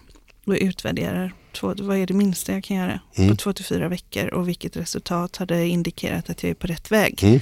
och 0.45 0.53
utvärderar 0.61 1.33
två, 1.53 1.73
vad 1.79 1.97
är 1.97 2.07
det 2.07 2.13
minsta 2.13 2.53
jag 2.53 2.63
kan 2.63 2.77
göra 2.77 2.99
Mm. 3.15 3.29
på 3.29 3.35
två 3.35 3.53
till 3.53 3.65
fyra 3.65 3.87
veckor 3.89 4.27
och 4.27 4.47
vilket 4.47 4.77
resultat 4.77 5.35
hade 5.37 5.67
indikerat 5.67 6.29
att 6.29 6.43
jag 6.43 6.49
är 6.49 6.53
på 6.53 6.67
rätt 6.67 6.91
väg. 6.91 7.23
Mm. 7.23 7.39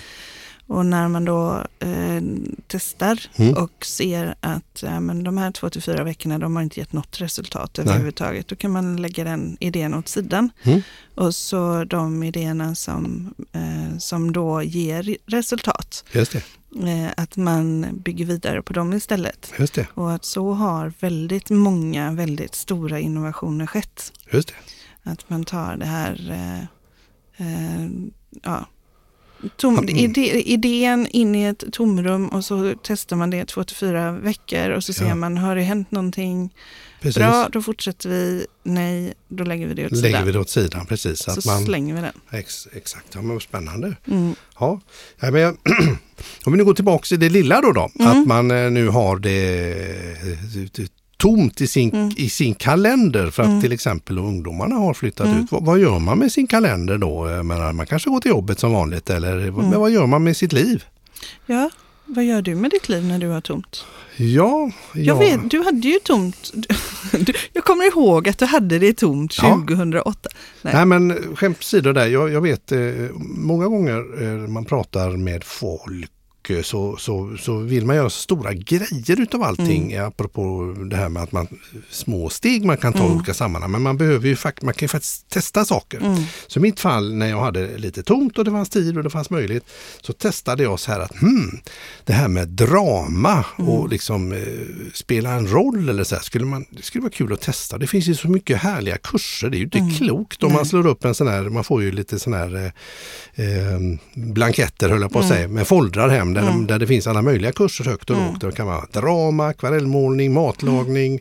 Och 0.68 0.86
när 0.86 1.08
man 1.08 1.26
då 1.26 1.64
eh, 1.80 2.22
testar 2.68 3.20
Mm. 3.36 3.54
och 3.64 3.86
ser 3.86 4.36
att 4.40 4.84
ja, 4.84 5.00
men 5.00 5.24
de 5.24 5.38
här 5.38 5.52
två 5.52 5.70
till 5.70 5.82
fyra 5.82 6.04
veckorna 6.04 6.40
de 6.40 6.56
har 6.56 6.64
inte 6.64 6.80
gett 6.80 6.94
något 6.94 7.22
resultat 7.22 7.72
Nej. 7.78 7.86
överhuvudtaget, 7.88 8.48
då 8.48 8.56
kan 8.56 8.72
man 8.72 8.96
lägga 9.02 9.24
den 9.24 9.58
idén 9.60 9.94
åt 9.94 10.08
sidan. 10.08 10.50
Mm. 10.64 10.82
Och 11.16 11.36
så 11.36 11.84
de 11.84 12.24
idéerna 12.24 12.76
som, 12.76 13.34
eh, 13.52 13.98
som 13.98 14.32
då 14.34 14.62
ger 14.64 15.18
resultat, 15.26 16.04
Just 16.12 16.32
det. 16.32 16.44
eh, 16.90 17.12
att 17.18 17.38
man 17.38 17.88
bygger 18.04 18.26
vidare 18.26 18.62
på 18.62 18.74
dem 18.74 18.94
istället. 18.94 19.52
Just 19.60 19.74
det. 19.74 19.88
Och 19.94 20.12
att 20.14 20.26
så 20.26 20.54
har 20.54 20.94
väldigt 21.00 21.50
många 21.50 22.12
väldigt 22.12 22.56
stora 22.56 23.00
innovationer 23.00 23.66
skett. 23.68 24.12
Just 24.32 24.48
det. 24.48 24.54
Att 25.12 25.30
man 25.30 25.44
tar 25.46 25.78
det 25.78 25.86
här, 25.86 26.32
eh, 26.32 26.62
eh, 27.48 27.90
ja, 28.44 28.66
tom, 29.58 29.78
Mm. 29.78 29.96
ide, 29.96 30.50
idén 30.50 31.08
in 31.08 31.36
i 31.36 31.44
ett 31.44 31.64
tomrum 31.72 32.28
och 32.28 32.46
så 32.46 32.74
testar 32.84 33.16
man 33.16 33.30
det 33.30 33.46
två 33.46 33.64
till 33.64 33.76
fyra 33.76 34.12
veckor 34.12 34.70
och 34.70 34.84
så 34.84 34.94
ser 34.94 35.08
Ja. 35.08 35.16
man, 35.16 35.38
har 35.38 35.56
det 35.56 35.62
hänt 35.62 35.92
någonting? 35.92 36.54
Precis. 37.02 37.18
Bra, 37.18 37.50
då 37.52 37.62
fortsätter 37.62 38.10
vi. 38.10 38.46
Nej, 38.64 39.14
då 39.28 39.44
lägger 39.44 39.68
vi 39.68 39.74
det 39.74 39.86
åt 39.86 39.92
Lägger 39.92 40.08
sidan. 40.08 40.26
vi 40.26 40.32
det 40.32 40.40
åt 40.40 40.50
sidan, 40.50 40.86
precis. 40.86 41.20
Så 41.24 41.42
så 41.42 41.50
man, 41.50 41.66
slänger 41.66 41.96
vi 41.96 42.02
den. 42.02 42.14
ex, 42.40 42.68
exakt, 42.74 43.08
ja, 43.16 43.22
men 43.22 43.40
spännande. 43.40 43.96
Mm. 44.08 44.36
Ja. 44.60 44.80
Ja, 45.20 45.32
men 45.32 45.42
jag, 45.42 45.58
om 46.46 46.52
vi 46.54 46.58
nu 46.58 46.66
går 46.66 46.74
tillbaka 46.74 47.04
till 47.06 47.20
det 47.20 47.30
lilla 47.30 47.62
då, 47.62 47.72
då 47.72 47.90
Mm. 48.00 48.22
att 48.22 48.28
man 48.28 48.52
eh, 48.52 48.72
nu 48.72 48.88
har 48.90 49.16
det 49.20 49.32
tomt 51.18 51.62
i 51.62 51.68
sin, 51.68 51.90
Mm. 51.94 52.12
i 52.18 52.30
sin 52.30 52.56
kalender 52.56 53.30
för 53.30 53.44
att 53.44 53.62
till 53.62 53.72
exempel 53.72 54.18
ungdomarna 54.18 54.76
har 54.76 54.94
flyttat 54.94 55.28
Mm. 55.28 55.40
ut. 55.44 55.52
Vad, 55.52 55.66
vad 55.66 55.80
gör 55.80 56.00
man 56.00 56.20
med 56.20 56.32
sin 56.32 56.48
kalender 56.48 56.98
då? 56.98 57.30
Jag 57.30 57.46
menar, 57.46 57.74
man 57.74 57.86
kanske 57.86 58.10
går 58.10 58.20
till 58.20 58.30
jobbet 58.32 58.60
som 58.60 58.72
vanligt 58.74 59.10
eller 59.10 59.38
Mm. 59.38 59.56
men 59.70 59.80
vad 59.80 59.92
gör 59.92 60.06
man 60.08 60.24
med 60.24 60.38
sitt 60.38 60.54
liv? 60.54 60.84
Ja, 61.46 61.70
vad 62.06 62.24
gör 62.26 62.42
du 62.42 62.56
med 62.56 62.72
ditt 62.72 62.90
liv 62.90 63.06
när 63.06 63.20
du 63.20 63.28
har 63.28 63.42
tomt? 63.42 63.86
Ja, 64.20 64.72
Jag 64.94 65.06
ja. 65.06 65.16
vet, 65.20 65.50
du 65.52 65.64
hade 65.64 65.88
ju 65.88 66.00
tomt. 66.04 66.52
Du, 67.14 67.34
jag 67.54 67.64
kommer 67.64 67.86
ihåg 67.88 68.30
att 68.30 68.38
du 68.38 68.46
hade 68.46 68.80
det 68.80 68.94
tomt 68.94 69.38
Ja. 69.42 69.50
2008. 69.50 70.30
Nej. 70.62 70.74
Nej 70.74 70.86
men 70.86 71.36
skämt 71.36 71.58
åsido 71.60 71.94
där, 71.94 72.08
jag, 72.08 72.32
jag 72.32 72.42
vet 72.42 72.72
eh, 72.72 72.80
många 73.20 73.66
gånger 73.68 74.24
eh, 74.24 74.48
man 74.48 74.66
pratar 74.66 75.10
med 75.18 75.44
folk 75.44 76.12
eh, 76.52 76.62
så, 76.62 76.98
så, 76.98 77.38
så 77.40 77.58
vill 77.58 77.86
man 77.86 77.96
göra 77.96 78.10
stora 78.10 78.54
grejer 78.54 79.22
utav 79.22 79.44
allting. 79.44 79.92
Mm. 79.94 80.08
Apropå 80.08 80.76
det 80.90 80.96
här 80.96 81.10
med 81.10 81.24
att 81.24 81.32
man 81.32 81.48
små 81.90 82.30
steg 82.30 82.66
man 82.66 82.78
kan 82.78 82.94
ta 82.94 83.00
Mm. 83.00 83.12
i 83.12 83.16
olika 83.16 83.34
sammanhang. 83.34 83.72
Men 83.72 83.82
man 83.82 83.98
behöver 83.98 84.28
ju 84.28 84.36
fakt- 84.36 84.64
man 84.64 84.74
kan 84.74 84.84
ju 84.86 84.88
faktiskt 84.88 85.30
testa 85.30 85.66
saker. 85.66 85.98
Mm. 85.98 86.24
Så 86.48 86.60
i 86.60 86.62
mitt 86.62 86.80
fall 86.80 87.14
när 87.16 87.28
jag 87.30 87.40
hade 87.40 87.78
lite 87.78 88.04
tomt 88.04 88.38
och 88.38 88.46
det 88.46 88.52
fanns 88.52 88.70
tid 88.70 88.98
och 88.98 89.04
det 89.04 89.10
fanns 89.10 89.30
möjlighet 89.30 89.64
så 90.02 90.14
testade 90.14 90.64
jag 90.64 90.80
så 90.80 90.92
här 90.92 91.00
att 91.00 91.16
hmm, 91.20 91.60
det 92.06 92.14
här 92.14 92.28
med 92.28 92.48
drama 92.48 93.46
Mm. 93.60 93.70
och 93.72 93.90
liksom 93.90 94.32
eh, 94.32 94.40
spela 94.94 95.32
en 95.34 95.48
roll 95.48 95.90
eller 95.90 96.04
så 96.04 96.16
här, 96.16 96.22
skulle 96.22 96.46
man, 96.46 96.66
det 96.70 96.82
skulle 96.84 97.02
vara 97.02 97.12
kul 97.12 97.34
att 97.34 97.42
testa. 97.42 97.78
Det 97.78 97.88
finns 97.88 98.08
ju 98.08 98.16
så 98.16 98.28
mycket 98.28 98.58
härliga 98.58 98.98
kurser, 98.98 99.50
det 99.50 99.58
är 99.58 99.60
ju 99.60 99.64
inte 99.64 99.98
klokt 99.98 100.44
om 100.44 100.50
man 100.52 100.58
Mm. 100.58 100.66
Slår 100.66 100.88
upp 100.88 101.06
en 101.06 101.16
sån 101.16 101.28
här, 101.28 101.44
man 101.44 101.64
får 101.64 101.84
ju 101.84 101.92
lite 101.92 102.20
sån 102.20 102.34
här 102.34 102.56
eh, 103.36 103.46
eh, 103.48 103.80
blanketter 104.16 104.90
höll 104.90 105.02
jag 105.02 105.12
på 105.12 105.20
att 105.20 105.26
Mm. 105.26 105.38
säga, 105.38 105.48
med 105.48 105.68
foldrar 105.68 106.10
hem 106.10 106.34
där, 106.42 106.48
de, 106.48 106.68
där 106.68 106.80
det 106.80 106.88
finns 106.88 107.08
alla 107.08 107.22
möjliga 107.22 107.52
kurser 107.52 107.84
högt 107.86 108.10
och 108.10 108.16
Mm. 108.18 108.30
lågt. 108.32 108.42
Det 108.42 108.52
kan 108.52 108.68
vara 108.68 108.86
drama, 108.92 109.48
akvarellmålning, 109.48 110.34
matlagning, 110.34 111.20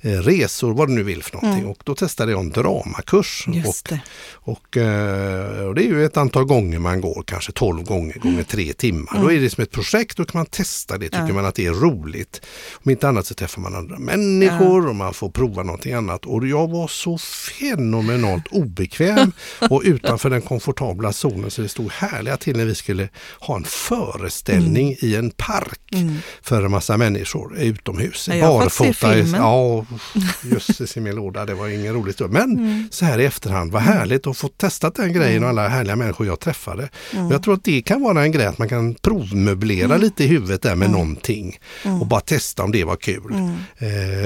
eh, 0.00 0.10
resor, 0.10 0.74
vad 0.74 0.88
du 0.88 0.94
nu 0.94 1.02
vill 1.02 1.22
för 1.22 1.36
någonting. 1.36 1.66
Och 1.66 1.78
då 1.84 1.94
testade 1.94 2.32
jag 2.32 2.40
en 2.40 2.50
dramakurs. 2.50 3.44
och 3.48 3.54
Mm. 3.54 3.72
Det. 3.88 4.00
och, 4.34 4.76
eh, 4.76 5.66
och 5.66 5.74
det 5.74 5.82
är 5.82 5.86
ju 5.86 6.04
ett 6.04 6.16
antal 6.16 6.44
gånger 6.44 6.78
man 6.78 7.00
går, 7.00 7.22
kanske 7.26 7.52
12 7.52 7.82
gånger, 7.84 8.18
gånger 8.18 8.42
tre 8.42 8.72
timmar. 8.72 9.18
Då 9.22 9.32
är 9.32 9.40
det 9.40 9.50
som 9.50 9.62
ett 9.62 9.70
projekt, 9.70 10.16
då 10.16 10.24
kan 10.24 10.38
man 10.38 10.46
testa 10.46 10.98
det, 10.98 11.04
tycker 11.04 11.18
Mm. 11.18 11.34
Man 11.34 11.44
att 11.46 11.54
det 11.54 11.66
är 11.66 11.72
roligt. 11.72 12.40
Om 12.84 12.90
inte 12.90 13.08
annat 13.08 13.26
så 13.26 13.34
träffar 13.34 13.62
man 13.62 13.74
andra 13.74 13.98
människor 13.98 14.88
och 14.88 14.94
man 14.96 15.14
får 15.14 15.30
prova 15.30 15.62
någonting 15.62 15.92
annat. 15.92 16.26
Och 16.26 16.46
jag 16.46 16.68
var 16.70 16.88
så 16.88 17.18
fenomenalt 17.18 18.46
obekväm 18.50 19.32
och 19.70 19.82
utanför 19.84 20.30
den 20.30 20.42
komfortabla 20.42 21.12
zonen 21.12 21.50
så 21.50 21.62
det 21.62 21.68
stod 21.68 21.90
härliga 21.92 22.36
till 22.36 22.56
när 22.56 22.64
vi 22.64 22.74
skulle 22.74 23.08
ha 23.40 23.56
en 23.56 23.64
föreställning 23.64 24.57
i 25.00 25.16
en 25.16 25.30
park 25.30 25.78
Mm. 25.92 26.14
för 26.42 26.62
en 26.62 26.70
massa 26.70 26.96
människor 26.96 27.58
utomhus. 27.58 28.28
Ja, 28.32 28.58
Barfota. 28.58 29.18
Ja, 29.18 29.86
jösses 30.52 30.96
i 30.96 31.00
min 31.00 31.14
låda, 31.14 31.46
det 31.46 31.54
var 31.54 31.68
ingen 31.68 31.94
rolig 31.94 32.14
stund. 32.14 32.32
Men 32.32 32.42
Mm. 32.58 32.88
så 32.90 33.04
här 33.04 33.18
i 33.18 33.24
efterhand, 33.24 33.72
vad 33.72 33.82
härligt 33.82 34.26
att 34.26 34.36
få 34.36 34.48
testat 34.48 34.94
den 34.94 35.12
grejen 35.12 35.42
och 35.42 35.48
alla 35.48 35.68
härliga 35.68 35.96
människor 35.96 36.26
jag 36.26 36.40
träffade. 36.40 36.88
Mm. 37.14 37.30
Jag 37.30 37.42
tror 37.42 37.54
att 37.54 37.64
det 37.64 37.82
kan 37.82 38.02
vara 38.02 38.22
en 38.22 38.32
grej 38.32 38.46
att 38.46 38.58
man 38.58 38.68
kan 38.68 38.94
provmöblera 38.94 39.96
lite 39.96 40.24
i 40.24 40.26
huvudet 40.26 40.62
där 40.62 40.74
med 40.74 40.90
någonting 40.90 41.58
och 42.00 42.06
bara 42.06 42.20
testa 42.20 42.62
om 42.62 42.72
det 42.72 42.84
var 42.84 42.96
kul. 42.96 43.32
Mm. 43.32 43.54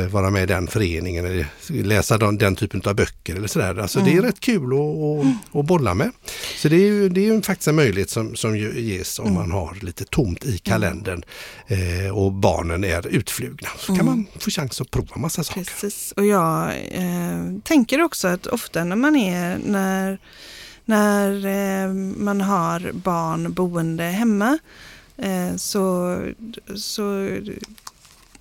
Eh, 0.03 0.07
vara 0.09 0.31
med 0.31 0.43
i 0.43 0.47
den 0.47 0.67
föreningen 0.67 1.25
eller 1.27 1.47
läsa 1.69 2.19
den, 2.19 2.39
den 2.39 2.57
typen 2.57 2.83
av 2.85 2.95
böcker 2.95 3.37
eller 3.37 3.49
sådär. 3.49 3.79
Alltså 3.81 3.99
det 4.01 4.11
är 4.11 4.13
Mm. 4.13 4.25
rätt 4.25 4.41
kul 4.41 4.73
att, 4.73 4.79
att, 4.81 5.59
att 5.61 5.67
bolla 5.67 5.95
med. 5.95 6.11
Så 6.57 6.69
det 6.69 6.77
är 6.77 6.81
ju, 6.87 7.09
det 7.09 7.21
är 7.21 7.35
ju 7.35 7.43
faktiskt 7.43 7.69
en 7.69 7.75
möjlighet 7.77 8.11
som, 8.11 8.37
som 8.37 8.57
ges 8.57 9.19
om 9.19 9.35
man 9.35 9.51
har 9.51 9.79
lite 9.83 10.05
tomt 10.05 10.22
tomt 10.23 10.45
i 10.45 10.59
kalendern 10.59 11.23
eh, 11.67 12.17
och 12.19 12.33
barnen 12.33 12.85
är 12.85 13.07
utflugna. 13.07 13.69
Så 13.79 13.87
kan 13.87 14.01
Mm. 14.01 14.07
man 14.07 14.27
få 14.39 14.51
chans 14.51 14.81
att 14.81 14.91
prova 14.91 15.17
massa 15.17 15.45
saker. 15.45 15.65
Precis, 15.65 16.13
och 16.13 16.27
jag 16.27 16.73
eh, 16.91 17.59
tänker 17.65 18.03
också 18.03 18.29
att 18.29 18.47
ofta 18.47 18.85
när 18.85 18.97
man 18.97 19.17
är, 19.17 19.59
när, 19.65 20.19
när 20.85 21.47
eh, 21.47 21.93
man 22.17 22.41
har 22.41 22.93
barn 22.93 23.53
boende 23.53 24.05
hemma 24.05 24.59
eh, 25.17 25.57
så, 25.57 26.19
så 26.77 27.39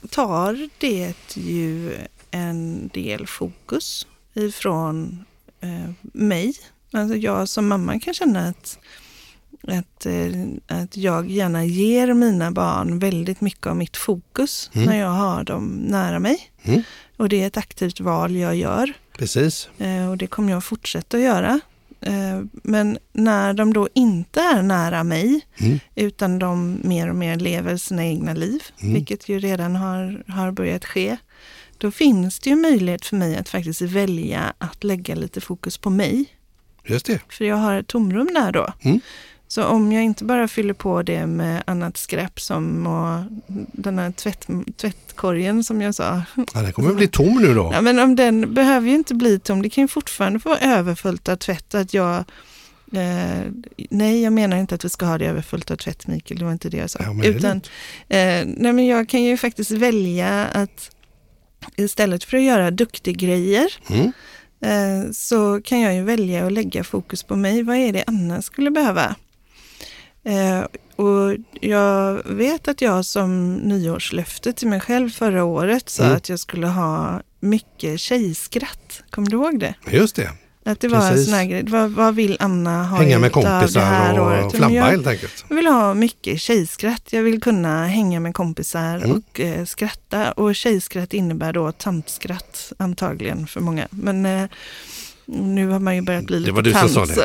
tar 0.10 0.70
det 0.80 1.38
ju 1.38 1.94
en 2.32 2.90
del 2.94 3.28
fokus 3.28 4.08
ifrån 4.34 5.26
eh, 5.62 5.92
mig. 6.02 6.54
Alltså 6.94 7.16
jag 7.16 7.50
som 7.50 7.68
mamma 7.68 8.00
kan 8.00 8.14
känna 8.14 8.48
att, 8.48 8.80
att, 9.68 10.06
eh, 10.06 10.80
att 10.82 10.98
jag 10.98 11.30
gärna 11.32 11.66
ger 11.66 12.14
mina 12.14 12.52
barn 12.52 13.00
väldigt 13.00 13.42
mycket 13.42 13.68
av 13.68 13.76
mitt 13.78 13.98
fokus 13.98 14.72
Mm. 14.74 14.88
när 14.88 15.00
jag 15.00 15.10
har 15.10 15.44
dem 15.44 15.68
nära 15.68 16.20
mig. 16.20 16.52
Mm. 16.64 16.82
Och 17.18 17.30
det 17.30 17.44
är 17.44 17.48
ett 17.48 17.58
aktivt 17.58 18.00
val 18.00 18.36
jag 18.36 18.56
gör 18.56 18.94
Precis. 19.18 19.70
eh, 19.78 20.10
och 20.10 20.18
det 20.18 20.28
kommer 20.28 20.52
jag 20.52 20.64
fortsätta 20.64 21.18
att 21.18 21.24
göra. 21.24 21.60
Eh, 22.02 22.42
Men 22.52 22.98
när 23.14 23.54
de 23.54 23.74
då 23.74 23.90
inte 23.94 24.40
är 24.42 24.62
nära 24.62 25.04
mig 25.04 25.42
Mm. 25.60 25.80
utan 25.96 26.40
de 26.40 26.80
mer 26.84 27.10
och 27.10 27.16
mer 27.16 27.36
lever 27.36 27.78
sina 27.78 28.06
egna 28.06 28.34
liv, 28.34 28.64
Mm. 28.82 28.94
vilket 28.94 29.30
ju 29.30 29.40
redan 29.40 29.76
har, 29.76 30.24
har 30.28 30.52
börjat 30.52 30.86
ske, 30.86 31.18
då 31.78 31.92
finns 31.92 32.40
det 32.40 32.50
ju 32.50 32.56
möjlighet 32.56 33.06
för 33.06 33.16
mig 33.16 33.38
att 33.38 33.50
faktiskt 33.50 33.82
välja 33.82 34.54
att 34.58 34.84
lägga 34.84 35.16
lite 35.16 35.42
fokus 35.42 35.78
på 35.78 35.90
mig. 35.90 36.26
Just 36.86 37.06
det. 37.06 37.20
För 37.30 37.46
jag 37.46 37.56
har 37.56 37.76
ett 37.76 37.88
tomrum 37.88 38.30
där 38.34 38.52
då. 38.52 38.74
Mm. 38.82 39.00
Så 39.52 39.64
om 39.64 39.92
jag 39.92 40.04
inte 40.04 40.24
bara 40.24 40.48
fyller 40.48 40.74
på 40.74 41.02
det 41.02 41.28
med 41.28 41.64
annat 41.68 41.98
skräp 41.98 42.40
som 42.40 42.88
och 42.88 43.42
den 43.72 44.00
här 44.00 44.12
tvätt, 44.12 44.48
tvättkorgen 44.78 45.64
som 45.64 45.82
jag 45.82 45.96
sa. 45.96 46.22
Ja, 46.54 46.62
den 46.62 46.74
kommer 46.74 46.94
bli 46.94 47.08
tom 47.08 47.42
nu 47.42 47.54
då. 47.54 47.72
Ja, 47.74 47.82
men 47.82 48.00
om 48.00 48.16
den 48.16 48.54
behöver 48.54 48.90
ju 48.90 48.96
inte 48.96 49.16
bli 49.16 49.40
tom, 49.40 49.62
det 49.62 49.70
kan 49.70 49.84
ju 49.84 49.88
fortfarande 49.88 50.40
få 50.40 50.50
vara 50.50 50.60
överfullt 50.60 51.30
av 51.30 51.36
tvätt. 51.36 51.76
Att 51.76 51.94
jag, 51.94 52.18
eh, 52.94 53.52
nej, 53.90 54.24
jag 54.24 54.34
menar 54.34 54.58
inte 54.58 54.76
att 54.76 54.86
vi 54.86 54.90
ska 54.90 55.06
ha 55.06 55.18
det 55.18 55.26
överfullt 55.26 55.72
av 55.72 55.76
tvätt, 55.76 56.08
Mikael, 56.08 56.40
det 56.40 56.46
var 56.46 56.52
inte 56.52 56.70
det 56.70 56.78
jag 56.78 56.90
sa. 56.90 57.00
Ja, 57.04 57.26
Utan, 57.26 57.58
eh, 58.10 58.46
nej, 58.46 58.74
men 58.74 58.86
jag 58.88 59.10
kan 59.10 59.24
ju 59.24 59.38
faktiskt 59.38 59.72
välja 59.72 60.46
att 60.46 60.92
istället 61.76 62.24
för 62.24 62.38
att 62.38 62.44
göra 62.44 62.72
duktig 62.72 63.18
grejer 63.18 63.68
Mm. 63.90 64.12
eh, 64.62 65.12
så 65.12 65.62
kan 65.62 65.80
jag 65.80 65.96
ju 65.96 66.04
välja 66.04 66.46
att 66.46 66.52
lägga 66.52 66.84
fokus 66.84 67.24
på 67.24 67.36
mig. 67.36 67.64
Vad 67.64 67.76
är 67.76 67.94
det 67.94 68.04
Anna 68.08 68.42
skulle 68.42 68.72
behöva? 68.72 69.16
Eh, 70.24 70.62
och 70.96 71.36
jag 71.62 72.22
vet 72.26 72.68
att 72.68 72.82
jag 72.82 73.06
som 73.06 73.54
nyårslöfte 73.56 74.54
till 74.54 74.68
mig 74.68 74.80
själv 74.80 75.10
förra 75.10 75.44
året 75.44 75.90
sa 75.90 76.04
Mm. 76.04 76.16
att 76.18 76.30
jag 76.30 76.40
skulle 76.40 76.68
ha 76.68 77.22
mycket 77.40 78.00
tjejskratt. 78.00 79.04
Kommer 79.10 79.30
du 79.30 79.36
ihåg 79.38 79.60
det? 79.60 79.74
Just 79.92 80.16
det. 80.16 80.30
Att 80.66 80.80
det 80.80 80.88
var 80.88 81.02
en 81.02 81.10
Precis. 81.12 81.26
sån 81.26 81.34
här 81.34 81.46
grej. 81.46 81.64
Vad, 81.68 81.92
vad 81.92 82.16
vill 82.16 82.38
Anna 82.40 82.84
ha 82.84 82.98
Hänga 82.98 83.20
med 83.20 83.38
av 83.38 83.44
det 83.44 83.50
här 83.50 83.60
kompisar 83.62 84.20
året? 84.20 84.46
och 84.46 84.52
Men 84.52 84.60
flabba 84.60 84.74
jag, 84.74 84.84
helt 84.84 85.08
enkelt. 85.08 85.46
jag 85.50 85.56
vill 85.56 85.68
ha 85.68 85.94
mycket 85.94 86.40
tjejskratt. 86.42 87.14
Jag 87.14 87.24
vill 87.24 87.42
kunna 87.42 87.86
hänga 87.88 88.20
med 88.20 88.34
kompisar 88.34 88.96
Mm. 88.98 89.12
och 89.12 89.40
eh, 89.40 89.66
skratta. 89.66 90.32
Och 90.32 90.56
tjejskratt 90.56 91.14
innebär 91.14 91.54
då 91.54 91.72
tantskratt 91.72 92.74
antagligen 92.78 93.48
för 93.48 93.60
många. 93.62 93.88
Men 93.92 94.26
eh, 94.26 94.50
nu 95.32 95.68
har 95.70 95.80
man 95.80 95.96
ju 95.96 96.02
börjat 96.02 96.26
bli 96.26 96.36
Det 96.36 96.40
lite 96.42 96.52
var 96.52 96.62
du 96.62 96.74
som 96.74 96.90
sa 96.90 97.06
det. 97.06 97.16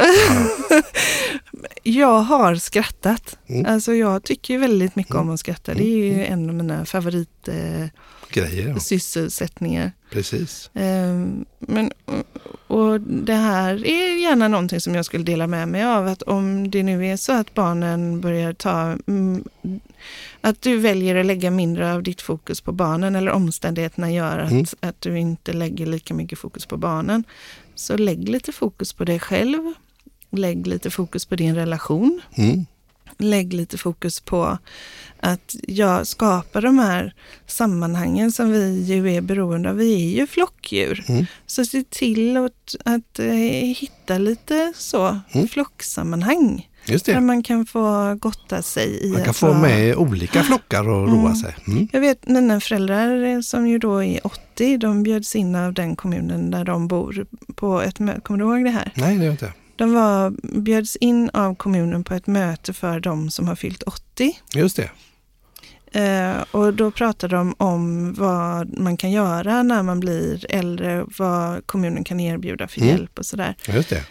Ja. 0.71 0.83
Jag 1.83 2.21
har 2.21 2.55
skrattat. 2.57 3.39
Mm. 3.47 3.67
Alltså 3.67 3.95
jag 3.95 4.23
tycker 4.25 4.59
väldigt 4.59 4.97
mycket 4.97 5.15
om 5.15 5.31
att 5.31 5.41
skratta. 5.41 5.75
Det 5.75 5.83
är 5.85 5.97
ju 5.97 6.13
Mm. 6.15 6.33
en 6.33 6.49
av 6.49 6.55
mina 6.55 6.85
favoritsysselsättningar. 6.85 7.91
Grejer, 8.31 8.65
ja. 8.69 8.71
Eh, 8.75 8.79
sysselsättningar. 8.79 9.93
Precis. 10.11 10.71
Ehm, 10.75 11.45
Men, 11.59 11.93
och- 12.67 13.01
det 13.01 13.35
här 13.35 13.87
är 13.87 14.23
gärna 14.23 14.49
någonting 14.49 14.81
som 14.81 14.95
jag 14.95 15.05
skulle 15.05 15.25
dela 15.25 15.47
med 15.47 15.69
mig 15.69 15.85
av. 15.85 16.07
Att 16.09 16.23
om 16.23 16.71
det 16.71 16.83
nu 16.83 17.07
är 17.07 17.17
så 17.17 17.33
att 17.33 17.55
barnen 17.55 18.21
börjar 18.21 18.53
ta... 18.53 18.97
mm, 19.07 19.45
Att 20.41 20.63
du 20.63 20.77
väljer 20.77 21.17
att 21.17 21.27
lägga 21.27 21.51
mindre 21.51 21.93
av 21.95 22.03
ditt 22.03 22.23
fokus 22.23 22.61
på 22.61 22.73
barnen 22.73 23.17
eller 23.17 23.31
omständigheterna 23.31 24.13
gör 24.13 24.39
att, 24.39 24.51
Mm. 24.51 24.65
att 24.81 25.01
du 25.01 25.19
inte 25.19 25.53
lägger 25.53 25.87
lika 25.87 26.15
mycket 26.15 26.39
fokus 26.39 26.67
på 26.67 26.77
barnen. 26.77 27.25
Så 27.77 27.97
lägg 27.97 28.29
lite 28.29 28.53
fokus 28.53 28.93
på 28.93 29.05
dig 29.05 29.19
själv. 29.21 29.73
Lägg 30.31 30.67
lite 30.67 30.91
fokus 30.91 31.25
på 31.27 31.37
din 31.37 31.55
relation. 31.55 32.21
Mm. 32.35 32.67
Lägg 33.19 33.53
lite 33.53 33.79
fokus 33.79 34.21
på 34.21 34.59
att 35.21 35.55
jag 35.69 36.07
skapar 36.07 36.63
de 36.63 36.79
här 36.79 37.15
sammanhangen 37.47 38.33
som 38.33 38.51
vi 38.53 38.83
ju 38.83 39.13
är 39.13 39.21
beroende 39.21 39.71
av. 39.71 39.77
Vi 39.77 39.95
är 39.95 40.21
ju 40.21 40.27
flockdjur. 40.27 41.05
Mm. 41.09 41.27
Så 41.47 41.65
se 41.65 41.85
till 41.91 42.37
att, 42.37 42.75
att 42.85 43.19
eh, 43.19 43.35
hitta 43.77 44.19
lite 44.19 44.73
så 44.77 45.21
Mm. 45.33 45.49
flocksammanhang. 45.49 46.69
Just 46.89 47.07
Där 47.07 47.15
det. 47.15 47.21
man 47.21 47.43
kan 47.43 47.67
få 47.67 48.15
gotta 48.15 48.63
sig 48.63 49.07
i 49.07 49.13
Man 49.13 49.25
kan 49.25 49.35
få 49.35 49.47
vara- 49.47 49.59
med 49.59 49.97
olika 49.97 50.43
flockar 50.43 50.89
och 50.89 51.09
roa 51.09 51.21
Mm. 51.21 51.35
sig. 51.35 51.55
Mm. 51.67 51.89
Jag 51.93 52.01
vet 52.01 52.29
mina 52.29 52.61
föräldrar 52.61 53.43
som 53.43 53.67
ju 53.69 53.79
då 53.79 54.05
är 54.05 54.27
80, 54.27 54.79
de 54.79 55.03
bjöds 55.03 55.37
in 55.37 55.55
av 55.55 55.73
den 55.75 55.97
kommunen 55.97 56.51
där 56.51 56.65
de 56.65 56.89
bor 56.89 57.27
på 57.55 57.81
ett 57.81 57.99
möte. 57.99 58.21
Kommer 58.21 58.39
du 58.39 58.45
ihåg 58.45 58.65
det 58.65 58.71
här? 58.71 58.93
Nej, 58.95 59.09
det 59.15 59.19
gör 59.19 59.25
jag 59.25 59.33
inte. 59.33 59.53
De 59.77 59.93
var, 59.95 60.33
bjöds 60.61 60.97
in 60.97 61.31
av 61.33 61.55
kommunen 61.55 62.05
på 62.05 62.15
ett 62.15 62.27
möte 62.27 62.73
för 62.73 63.01
de 63.01 63.31
som 63.31 63.49
har 63.49 63.57
fyllt 63.57 63.83
80. 63.83 64.39
Just 64.55 64.77
det. 64.77 64.91
Eh, 65.93 66.45
och 66.51 66.75
då 66.75 66.91
pratade 66.91 67.37
de 67.37 67.55
om 67.59 68.15
vad 68.15 68.79
man 68.79 68.97
kan 68.97 69.11
göra 69.11 69.63
när 69.63 69.83
man 69.83 70.01
blir 70.01 70.47
äldre, 70.49 71.05
vad 71.19 71.67
kommunen 71.67 72.05
kan 72.05 72.21
erbjuda 72.21 72.69
för 72.69 72.81
Mm. 72.81 72.91
hjälp 72.97 73.19
och 73.19 73.27
sådär. 73.27 73.55
Just 73.69 73.89
det. 73.91 74.03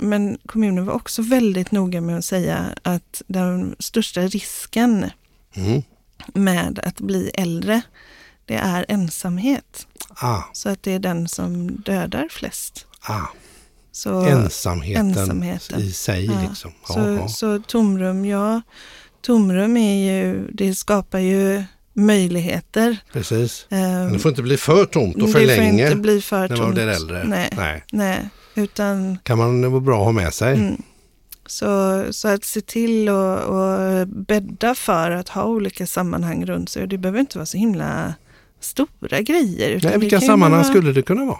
Men 0.00 0.38
kommunen 0.46 0.84
var 0.86 0.94
också 0.94 1.22
väldigt 1.22 1.70
noga 1.70 2.00
med 2.00 2.18
att 2.18 2.24
säga 2.24 2.64
att 2.82 3.22
den 3.26 3.76
största 3.78 4.20
risken 4.20 5.10
Mm. 5.56 5.82
med 6.34 6.78
att 6.84 7.00
bli 7.00 7.30
äldre, 7.34 7.80
det 8.44 8.54
är 8.54 8.86
ensamhet. 8.88 9.86
Ah, 10.10 10.42
Så 10.52 10.68
att 10.68 10.82
det 10.82 10.92
är 10.92 10.98
den 10.98 11.28
som 11.28 11.76
dödar 11.76 12.28
flest. 12.30 12.86
ah. 13.00 13.26
Så, 13.92 14.20
Ensamheten, 14.26 15.08
ensamheten. 15.08 15.80
i 15.80 15.92
sig 15.92 16.24
Ja. 16.24 16.42
liksom. 16.48 16.72
Ja, 16.88 16.94
så, 16.94 17.00
ja. 17.00 17.28
så 17.28 17.58
tomrum, 17.62 18.24
ja, 18.24 18.62
tomrum 19.20 19.76
är 19.76 20.12
ju, 20.12 20.48
det 20.52 20.74
skapar 20.74 21.18
ju 21.18 21.64
möjligheter. 21.92 22.96
Precis. 23.12 23.66
Eh, 23.70 23.78
Men 23.78 24.12
det 24.12 24.18
får 24.18 24.28
inte 24.28 24.42
bli 24.42 24.56
för 24.56 24.84
tomt 24.84 25.14
och 25.14 25.20
det 25.26 25.32
för 25.32 25.38
får 25.40 25.46
länge 25.46 25.84
inte 25.86 25.96
bli 25.96 26.20
för 26.22 26.40
när 26.40 26.48
man 26.48 26.56
tomt. 26.58 26.74
blir 26.74 26.86
äldre. 26.88 27.24
Nej, 27.24 27.50
Nej. 27.56 27.84
nej, 27.92 28.28
utan 28.54 29.18
Kan 29.22 29.38
man 29.38 29.70
vara 29.70 29.80
bra 29.80 29.98
att 29.98 30.04
ha 30.04 30.12
med 30.12 30.34
sig. 30.34 30.54
mm. 30.54 30.82
så, 31.46 32.04
så 32.10 32.28
att 32.28 32.44
se 32.44 32.60
till 32.60 33.08
och, 33.08 33.38
och 33.40 34.08
bädda 34.08 34.74
för 34.74 35.10
att 35.10 35.28
ha 35.28 35.44
olika 35.44 35.86
sammanhang 35.86 36.44
runt 36.46 36.68
sig. 36.70 36.82
Och 36.82 36.88
det 36.88 36.98
behöver 36.98 37.20
inte 37.20 37.38
vara 37.38 37.46
så 37.46 37.58
himla 37.58 38.14
stora 38.60 39.20
grejer. 39.20 39.80
Nej, 39.84 39.98
vilka 39.98 40.20
sammanhang 40.20 40.60
vara- 40.62 40.70
skulle 40.72 40.92
det 40.92 41.02
kunna 41.02 41.24
vara? 41.24 41.38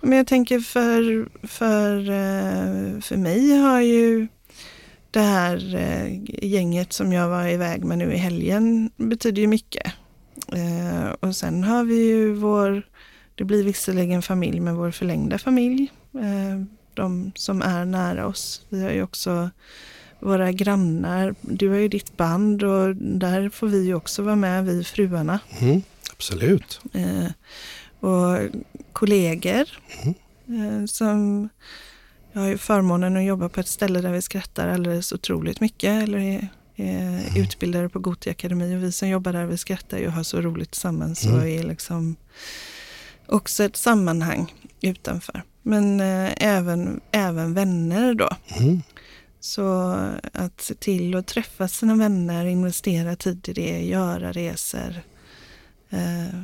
Men 0.00 0.18
jag 0.18 0.26
tänker 0.26 0.60
för, 0.60 1.28
för, 1.46 1.98
eh, 1.98 3.00
för 3.00 3.16
mig 3.16 3.58
har 3.58 3.80
ju 3.80 4.26
det 5.10 5.20
här 5.20 5.74
eh, 5.74 6.20
gänget 6.46 6.92
som 6.92 7.12
jag 7.12 7.28
var 7.28 7.48
iväg 7.48 7.84
med 7.84 7.98
nu 7.98 8.12
i 8.12 8.16
helgen 8.16 8.90
betyder 8.96 9.42
ju 9.42 9.48
mycket. 9.48 9.92
Eh, 10.52 11.10
Och 11.20 11.36
sen 11.36 11.64
har 11.64 11.84
vi 11.84 11.94
ju 12.06 12.32
vår, 12.34 12.82
det 13.34 13.44
blir 13.44 13.64
visserligen 13.64 14.22
familj 14.22 14.60
med 14.60 14.74
vår 14.74 14.90
förlängda 14.90 15.38
familj. 15.38 15.88
Eh, 16.18 16.62
De 16.94 17.32
som 17.34 17.62
är 17.62 17.84
nära 17.84 18.26
oss. 18.26 18.66
Vi 18.68 18.82
har 18.82 18.90
ju 18.90 19.02
också 19.02 19.50
våra 20.20 20.52
grannar. 20.52 21.34
Du 21.40 21.68
har 21.68 21.76
ju 21.76 21.88
ditt 21.88 22.16
band 22.16 22.62
och 22.62 22.96
där 22.96 23.48
får 23.50 23.66
vi 23.68 23.84
ju 23.86 23.94
också 23.94 24.22
vara 24.22 24.36
med, 24.36 24.64
vi 24.64 24.84
fruarna. 24.84 25.38
Mm, 25.60 25.82
absolut. 26.12 26.80
Eh, 26.92 27.26
och 28.00 28.38
kollegor 28.92 29.64
Mm. 30.46 30.80
eh, 30.80 30.86
som 30.86 31.48
jag 32.32 32.40
har 32.40 32.48
ju 32.48 32.58
förmånen 32.58 33.16
att 33.16 33.24
jobba 33.24 33.48
på 33.48 33.60
ett 33.60 33.68
ställe 33.68 34.00
där 34.00 34.12
vi 34.12 34.22
skrattar 34.22 34.68
alldeles 34.68 35.12
otroligt 35.12 35.60
mycket 35.60 36.02
eller 36.02 36.18
är, 36.18 36.48
är 36.76 36.98
Mm. 37.08 37.36
utbildade 37.42 37.88
på 37.88 37.98
Gothia 37.98 38.30
Akademi 38.30 38.76
och 38.76 38.82
vi 38.82 38.92
som 38.92 39.08
jobbar 39.08 39.32
där 39.32 39.46
vi 39.46 39.56
skrattar 39.58 39.98
ju 39.98 40.06
och 40.06 40.12
har 40.12 40.22
så 40.22 40.40
roligt 40.40 40.70
tillsammans 40.70 41.24
Mm. 41.24 41.36
och 41.38 41.48
är 41.48 41.62
liksom 41.62 42.16
också 43.26 43.64
ett 43.64 43.76
sammanhang 43.76 44.52
utanför. 44.80 45.42
Men 45.66 46.00
eh, 46.00 46.32
även, 46.36 47.00
även 47.12 47.54
vänner 47.54 48.14
då. 48.14 48.28
Mm. 48.60 48.82
Så 49.40 49.96
att 50.32 50.60
se 50.60 50.74
till 50.74 51.16
att 51.16 51.26
träffa 51.26 51.68
sina 51.68 51.94
vänner, 51.94 52.44
investera 52.46 53.16
tid 53.16 53.48
i 53.48 53.52
det, 53.52 53.80
göra 53.80 54.32
resor. 54.32 54.94
Eh, 55.90 56.40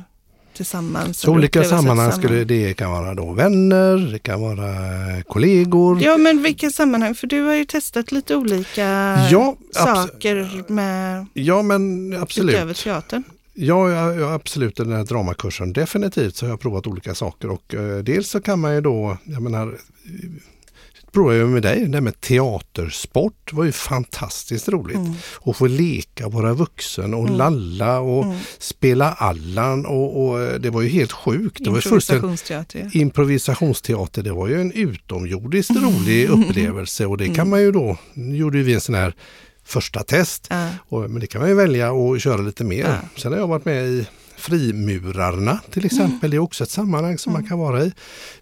tillsammans. 0.53 1.19
Så 1.19 1.31
olika 1.31 1.63
sammanhang 1.63 2.11
skulle 2.11 2.43
det 2.43 2.73
kan 2.73 2.91
vara 2.91 3.13
då 3.13 3.31
vänner, 3.31 4.11
det 4.11 4.19
kan 4.19 4.41
vara 4.41 5.23
kollegor. 5.23 6.03
Ja, 6.03 6.17
men 6.17 6.43
vilka 6.43 6.69
sammanhang? 6.69 7.15
För 7.15 7.27
du 7.27 7.41
har 7.41 7.53
ju 7.53 7.65
testat 7.65 8.11
lite 8.11 8.35
olika 8.35 8.83
Ja, 9.31 9.55
saker 9.71 10.63
med 10.71 11.25
Ja 11.33 11.61
men 11.61 12.13
absolut. 12.21 12.55
utöver 12.55 12.73
teatern. 12.73 13.23
Ja, 13.55 13.89
ja, 13.91 14.13
ja, 14.13 14.33
absolut. 14.33 14.75
Den 14.75 14.91
här 14.91 15.03
dramakursen. 15.03 15.73
Definitivt 15.73 16.35
så 16.35 16.45
har 16.45 16.49
jag 16.51 16.59
provat 16.59 16.87
olika 16.87 17.15
saker 17.15 17.49
och 17.49 17.73
eh, 17.73 17.97
dels 17.97 18.29
så 18.29 18.41
kan 18.41 18.59
man 18.59 18.75
ju 18.75 18.81
då, 18.81 19.17
jag 19.23 19.41
menar, 19.41 19.67
eh, 19.67 20.29
provade 21.11 21.37
jag 21.37 21.49
med 21.49 21.61
dig, 21.61 21.85
det 21.85 21.97
här 21.97 22.01
med 22.01 22.21
teatersport 22.21 23.53
var 23.53 23.63
ju 23.63 23.71
fantastiskt 23.71 24.69
roligt. 24.69 24.95
Mm. 24.97 25.13
Att 25.45 25.57
få 25.57 25.67
leka, 25.67 26.29
vara 26.29 26.53
vuxen 26.53 27.13
och 27.13 27.23
Mm. 27.23 27.35
lalla 27.37 27.99
och 27.99 28.23
Mm. 28.23 28.37
spela 28.59 29.11
Allan 29.13 29.85
och, 29.85 30.25
och 30.29 30.41
eh, 30.41 30.59
det 30.59 30.69
var 30.69 30.81
ju 30.81 30.89
helt 30.89 31.11
sjukt. 31.11 31.63
Det 31.63 31.69
var 31.69 31.77
Improvisationsteater. 31.77 32.89
ja. 32.93 32.99
improvisationsteater, 33.01 34.23
det 34.23 34.31
var 34.33 34.47
ju 34.47 34.61
en 34.61 34.71
utomjordiskt 34.71 35.75
rolig 35.75 36.29
upplevelse 36.29 37.05
och 37.05 37.17
det 37.17 37.29
kan 37.29 37.49
man 37.49 37.61
ju 37.61 37.71
då, 37.71 37.97
nu 38.13 38.37
gjorde 38.37 38.63
vi 38.63 38.73
en 38.73 38.81
sån 38.81 38.95
här 38.95 39.13
första 39.63 40.03
test, 40.03 40.47
Ja. 40.49 40.69
och, 40.87 41.01
men 41.11 41.19
det 41.19 41.27
kan 41.27 41.41
man 41.41 41.49
ju 41.49 41.55
välja 41.55 41.91
att 41.91 42.21
köra 42.21 42.41
lite 42.41 42.63
mer. 42.63 42.83
Ja. 42.85 42.97
Sen 43.21 43.31
har 43.31 43.39
jag 43.39 43.47
varit 43.47 43.65
med 43.65 43.85
i 43.87 44.07
Frimurarna 44.35 45.59
till 45.71 45.85
exempel, 45.85 46.31
det 46.31 46.37
är 46.37 46.39
också 46.39 46.63
ett 46.63 46.69
sammanhang 46.69 47.17
som 47.17 47.33
man 47.33 47.47
kan 47.47 47.59
vara 47.59 47.83
i. 47.83 47.93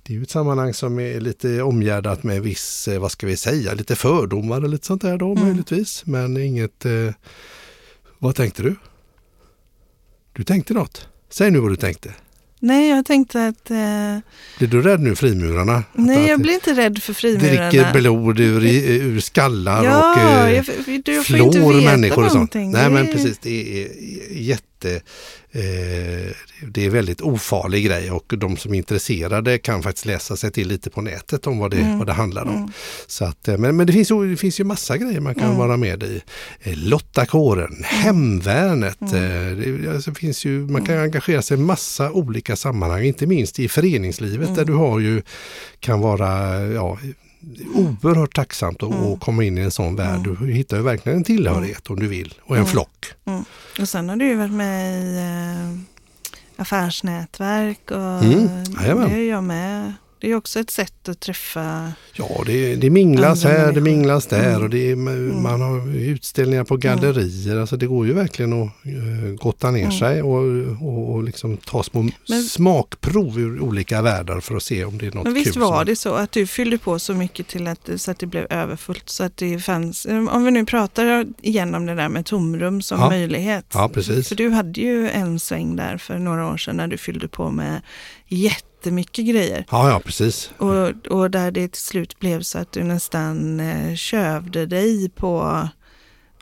Det 0.04 0.14
är 0.14 0.18
ju 0.18 0.24
ett 0.24 0.30
sammanhang 0.30 0.74
som 0.74 1.00
är 1.00 1.20
lite 1.20 1.62
omgärdat 1.62 2.24
med 2.24 2.42
viss, 2.42 2.88
eh, 2.88 3.00
vad 3.00 3.12
ska 3.12 3.28
vi 3.28 3.38
säga, 3.38 3.74
lite 3.74 3.96
fördomar 3.96 4.62
och 4.64 4.70
lite 4.70 4.88
sånt 4.88 5.02
där 5.02 5.18
då 5.18 5.36
möjligtvis. 5.36 6.06
Men 6.06 6.38
inget, 6.38 6.86
eh, 6.86 7.14
vad 8.20 8.36
tänkte 8.36 8.64
du? 8.64 8.76
Du 10.34 10.44
tänkte 10.44 10.74
något? 10.74 11.08
Säg 11.30 11.52
nu 11.52 11.60
vad 11.60 11.72
du 11.72 11.76
tänkte. 11.76 12.14
Nej, 12.64 12.90
jag 12.90 13.06
tänkte 13.06 13.48
att... 13.48 13.72
Eh, 13.72 13.78
Blir 14.58 14.68
du 14.68 14.82
rädd 14.82 15.00
nu 15.00 15.16
frimurarna? 15.16 15.84
Nej, 15.94 16.24
att 16.24 16.30
jag 16.30 16.42
blir 16.42 16.54
inte 16.54 16.74
rädd 16.74 17.04
för 17.04 17.14
frimurarna. 17.14 17.70
dricker 17.70 17.94
blod 17.94 18.40
ur, 18.40 18.66
i- 18.66 19.00
ur 19.00 19.20
skallar 19.20 19.84
ja, 19.86 20.12
och 20.12 20.48
eh, 20.48 20.56
jag, 20.56 20.66
du 21.06 21.24
får 21.24 21.38
inte 21.38 21.60
veta 21.60 21.92
människor 21.92 22.26
och 22.26 22.32
sånt. 22.32 22.34
någonting. 22.34 22.72
Nej 22.72 22.90
men 22.90 23.08
precis, 23.08 23.38
det 23.38 23.84
är 23.84 23.88
jätte, 24.32 24.64
eh, 24.86 26.32
det 26.68 26.86
är 26.86 26.90
väldigt 26.90 27.22
ofarlig 27.22 27.86
grej 27.86 28.12
och 28.12 28.34
de 28.38 28.58
som 28.58 28.74
är 28.74 28.78
intresserade 28.78 29.58
kan 29.58 29.84
faktiskt 29.84 30.06
läsa 30.06 30.36
sig 30.36 30.52
till 30.52 30.68
lite 30.68 30.90
på 30.90 31.02
nätet 31.02 31.48
om 31.48 31.60
vad 31.60 31.72
det, 31.72 31.78
Mm. 31.78 31.98
vad 31.98 32.08
det 32.08 32.14
handlar 32.14 32.42
om. 32.46 32.56
Mm. 32.56 32.72
Så 33.08 33.26
att, 33.26 33.48
eh, 33.48 33.58
men 33.58 33.76
men 33.78 33.88
det, 33.88 33.94
finns, 33.94 34.10
det 34.10 34.38
finns 34.38 34.60
ju 34.60 34.64
massa 34.64 34.98
grejer 34.98 35.20
man 35.20 35.36
kan 35.36 35.44
Mm. 35.46 35.58
vara 35.58 35.78
med 35.78 36.04
i. 36.04 36.22
Eh, 36.62 36.78
Lottakåren, 36.78 37.84
Hemvärnet, 37.84 39.02
Mm. 39.02 39.16
eh, 39.16 39.58
det, 39.82 39.94
alltså, 39.94 40.14
finns 40.14 40.46
ju, 40.46 40.60
man 40.68 40.86
kan 40.86 40.98
engagera 40.98 41.42
sig 41.42 41.58
i 41.58 41.60
massa 41.62 42.12
olika 42.12 42.56
sammanhang, 42.56 43.04
inte 43.04 43.28
minst 43.28 43.60
i 43.60 43.70
föreningslivet 43.70 44.48
Mm. 44.48 44.56
där 44.56 44.66
du 44.66 44.74
har 44.74 45.00
ju, 45.00 45.22
kan 45.80 46.00
vara 46.00 46.60
ja, 46.66 46.98
oerhört 47.74 48.36
tacksamt 48.36 48.84
att 48.84 48.92
Mm. 48.92 49.20
komma 49.20 49.44
in 49.44 49.58
i 49.58 49.62
en 49.62 49.72
sån 49.72 49.96
värld. 49.96 50.20
Du 50.40 50.52
hittar 50.54 50.78
ju 50.78 50.84
verkligen 50.84 51.18
en 51.18 51.24
tillhörighet 51.24 51.90
om 51.90 52.00
du 52.00 52.08
vill 52.08 52.34
och 52.44 52.56
en 52.56 52.62
Mm. 52.62 52.72
flock. 52.72 53.06
Och 53.80 53.90
sen 53.90 54.10
har 54.10 54.16
du 54.16 54.26
ju 54.26 54.36
varit 54.36 54.52
med 54.52 55.04
i 55.04 55.18
eh, 55.18 56.62
affärsnätverk 56.62 57.92
och 57.92 58.24
Mm, 58.24 58.64
det 58.64 59.16
är 59.16 59.30
jag 59.30 59.44
med. 59.44 59.94
Det 60.22 60.32
är 60.32 60.36
också 60.36 60.60
ett 60.60 60.70
sätt 60.70 61.10
att 61.10 61.20
träffa. 61.20 61.94
Ja, 62.14 62.44
det, 62.46 62.76
det 62.76 62.90
minglas 62.90 63.44
här, 63.44 63.54
det 63.54 63.64
människor. 63.66 63.82
minglas 63.82 64.26
där 64.28 64.50
Mm. 64.50 64.62
och 64.64 64.70
det 64.70 64.92
är, 64.92 64.96
man 65.42 65.62
har 65.62 65.96
utställningar 65.96 66.64
på 66.64 66.78
gallerier. 66.78 67.58
Alltså 67.58 67.78
det 67.78 67.88
går 67.88 68.08
ju 68.08 68.14
verkligen 68.14 68.54
att 68.54 68.70
uh, 68.86 69.36
gotta 69.36 69.72
ner 69.72 69.80
Mm. 69.80 69.92
sig 69.92 70.22
och, 70.22 70.38
och, 70.82 71.14
och 71.14 71.24
liksom 71.24 71.58
ta 71.58 71.84
små 71.84 72.02
Men- 72.30 72.44
smakprov 72.44 73.40
ur 73.40 73.60
olika 73.62 74.02
världar 74.02 74.40
för 74.40 74.56
att 74.56 74.64
se 74.64 74.86
om 74.86 74.98
det 74.98 75.08
är 75.08 75.12
något 75.12 75.24
Men 75.24 75.34
visst 75.34 75.54
kul. 75.54 75.62
var 75.62 75.78
som- 75.78 75.86
det 75.86 75.96
så 75.96 76.14
att 76.14 76.32
du 76.32 76.48
fyllde 76.48 76.78
på 76.78 77.00
så 77.00 77.14
mycket 77.14 77.48
till 77.48 77.68
att, 77.68 77.90
så 77.98 78.12
att 78.12 78.20
det 78.20 78.26
blev 78.26 78.48
överfullt. 78.50 79.10
Så 79.10 79.24
att 79.24 79.38
det 79.38 79.60
fanns, 79.60 80.06
om 80.06 80.44
vi 80.46 80.52
nu 80.52 80.66
pratar 80.66 81.26
igen 81.42 81.76
om 81.76 81.86
det 81.86 81.96
där 81.96 82.10
med 82.10 82.26
tomrum 82.26 82.82
som 82.82 83.00
Ja. 83.00 83.10
möjlighet. 83.10 83.66
Ja, 83.74 83.90
precis. 83.94 84.28
För 84.28 84.36
du 84.36 84.50
hade 84.50 84.82
ju 84.82 85.10
en 85.10 85.40
sväng 85.40 85.76
där 85.76 85.98
för 85.98 86.18
några 86.18 86.48
år 86.54 86.58
sedan 86.58 86.78
när 86.78 86.88
du 86.88 86.98
fyllde 86.98 87.28
på 87.28 87.50
med 87.52 87.82
jättemycket 88.86 89.26
grejer. 89.26 89.66
Ja, 89.72 89.90
ja, 89.90 90.00
precis. 90.06 90.52
Och, 90.58 91.08
och 91.18 91.32
där 91.32 91.52
det 91.52 91.68
till 91.68 91.82
slut 91.82 92.20
blev 92.20 92.42
så 92.42 92.58
att 92.60 92.72
du 92.72 92.84
nästan 92.84 93.60
eh, 93.60 93.96
kövde 93.96 94.66
dig 94.66 95.10
på, 95.10 95.68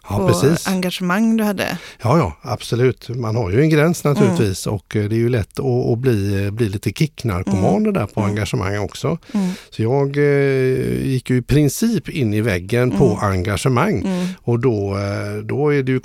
Ja, 0.09 0.27
precis. 0.27 0.67
engagemang 0.67 1.37
du 1.37 1.43
hade. 1.43 1.77
Ja, 2.03 2.17
ja, 2.17 2.37
absolut. 2.41 3.09
Man 3.09 3.35
har 3.35 3.49
ju 3.51 3.61
en 3.61 3.69
gräns 3.69 4.03
naturligtvis 4.03 4.67
Mm. 4.67 4.75
och 4.75 4.95
eh, 4.95 5.03
det 5.09 5.15
är 5.15 5.17
ju 5.17 5.29
lätt 5.29 5.59
att, 5.59 5.65
att 5.91 5.97
bli, 5.97 6.49
bli 6.51 6.69
lite 6.69 6.91
kicknarkoman 6.91 7.83
det 7.83 7.91
där 7.91 8.05
på 8.05 8.19
Mm. 8.19 8.29
engagemang 8.31 8.77
också. 8.79 9.17
Mm. 9.33 9.49
Så 9.69 9.81
jag 9.81 10.17
eh, 10.17 11.05
gick 11.07 11.29
ju 11.29 11.37
i 11.37 11.41
princip 11.41 12.09
in 12.09 12.33
i 12.33 12.41
väggen 12.41 12.91
på 12.91 13.05
Mm. 13.05 13.19
engagemang 13.31 14.01
Mm. 14.01 14.27
och 14.41 14.59
då, 14.59 14.97
eh, 14.97 15.43
då 15.43 15.73
är 15.73 15.83
det 15.83 15.91
ju 15.91 15.99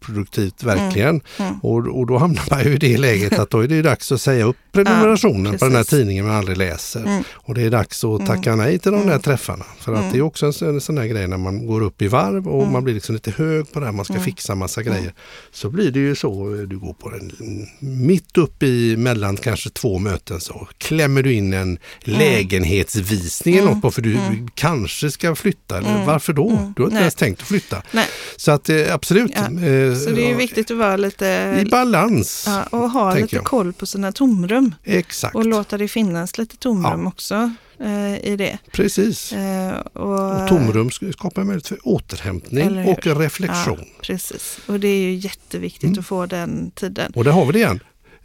kontraproduktivt 0.00 0.62
verkligen. 0.62 1.20
Mm. 1.38 1.54
Och, 1.62 1.98
och 1.98 2.06
då 2.06 2.18
hamnar 2.18 2.42
man 2.50 2.64
ju 2.64 2.74
i 2.74 2.78
det 2.78 2.96
läget 2.98 3.38
att 3.38 3.50
då 3.50 3.60
är 3.60 3.68
det 3.68 3.82
dags 3.82 4.12
att 4.12 4.20
säga 4.20 4.44
upp 4.44 4.56
prenumerationen 4.72 5.52
Ja, 5.52 5.58
på 5.58 5.64
den 5.64 5.74
här 5.76 5.84
tidningen 5.84 6.26
man 6.26 6.36
aldrig 6.36 6.56
läser. 6.58 7.00
Mm. 7.00 7.24
Och 7.32 7.54
det 7.54 7.62
är 7.62 7.70
dags 7.70 8.04
att 8.04 8.26
tacka 8.26 8.56
nej 8.56 8.78
till 8.78 8.92
de 8.92 8.98
där 9.00 9.06
Mm. 9.06 9.20
träffarna. 9.22 9.64
För 9.80 9.92
att 9.92 9.98
Mm. 9.98 10.12
det 10.12 10.18
är 10.18 10.22
också 10.22 10.46
en, 10.46 10.52
sån- 10.52 10.68
en 10.68 10.80
sån 10.80 10.94
där 10.94 11.04
grej 11.06 11.28
när 11.28 11.36
man 11.38 11.66
går 11.66 11.80
upp 11.82 12.02
i 12.02 12.08
varv 12.08 12.48
och 12.48 12.60
Mm. 12.60 12.72
man 12.72 12.84
blir 12.84 12.94
liksom 12.94 13.14
lite 13.14 13.30
hög 13.30 13.72
på 13.72 13.80
det 13.80 13.86
här, 13.86 13.92
man 13.92 14.04
ska 14.04 14.14
Mm. 14.14 14.24
fixa 14.24 14.54
massa 14.54 14.82
grejer. 14.82 15.14
Så 15.52 15.70
blir 15.70 15.90
det 15.90 15.98
ju 16.00 16.14
så, 16.14 16.48
du 16.68 16.78
går 16.78 16.92
på 16.92 17.10
den 17.10 17.32
mitt 17.80 18.38
upp 18.38 18.62
i 18.62 18.96
mellan 18.96 19.36
kanske 19.36 19.70
två 19.70 19.98
möten 19.98 20.40
så 20.40 20.68
klämmer 20.78 21.22
du 21.22 21.32
in 21.32 21.52
en 21.52 21.78
lägenhetsvisning 22.00 23.54
eller 23.54 23.62
Mm. 23.62 23.74
något 23.74 23.82
på 23.82 23.90
för 23.90 24.02
du 24.02 24.14
Mm. 24.16 24.48
kanske 24.54 25.10
ska 25.10 25.34
flytta. 25.34 25.78
Mm. 25.78 26.06
varför 26.06 26.32
då? 26.32 26.50
Mm. 26.50 26.72
Du 26.76 26.82
har 26.82 26.86
inte 26.86 26.94
Nej. 26.94 27.00
ens 27.02 27.14
tänkt 27.14 27.42
att 27.42 27.48
flytta. 27.48 27.82
Nej. 27.92 28.06
Så 28.36 28.50
att 28.52 28.68
eh, 28.68 28.94
absolut. 28.94 29.32
Ja. 29.34 29.50
Så 29.96 30.10
det 30.10 30.26
är 30.26 30.30
ja, 30.30 30.36
viktigt 30.36 30.70
att 30.70 30.76
vara 30.76 30.96
lite 30.96 31.58
I 31.66 31.70
balans. 31.70 32.44
ja, 32.46 32.62
och 32.78 32.90
ha 32.90 33.14
lite 33.14 33.36
jag. 33.36 33.44
koll 33.44 33.72
på 33.72 33.86
sina 33.86 34.12
tomrum. 34.12 34.74
Exakt, 34.84 35.34
Och 35.34 35.46
låta 35.46 35.78
det 35.78 35.88
finnas 35.88 36.38
lite 36.38 36.56
tomrum 36.56 37.06
också 37.06 37.52
eh, 37.80 38.24
i 38.24 38.36
det. 38.38 38.58
precis. 38.72 39.32
Eh, 39.32 39.72
och, 39.92 40.42
Och 40.42 40.48
tomrum 40.48 40.88
sk- 40.88 41.12
skapar 41.12 41.44
möjlighet 41.44 41.66
för 41.68 41.78
återhämtning 41.82 42.88
och 42.88 43.06
reflektion. 43.06 43.78
Ja, 43.80 43.86
precis. 44.02 44.58
Och 44.66 44.80
det 44.80 44.88
är 44.88 45.00
ju 45.02 45.14
jätteviktigt 45.14 45.84
Mm. 45.84 45.98
att 45.98 46.06
få 46.06 46.26
den 46.26 46.70
tiden. 46.70 47.12
Och 47.14 47.24
där 47.24 47.30
har 47.32 47.46
vi 47.46 47.52
det 47.52 47.58
igen. 47.58 47.80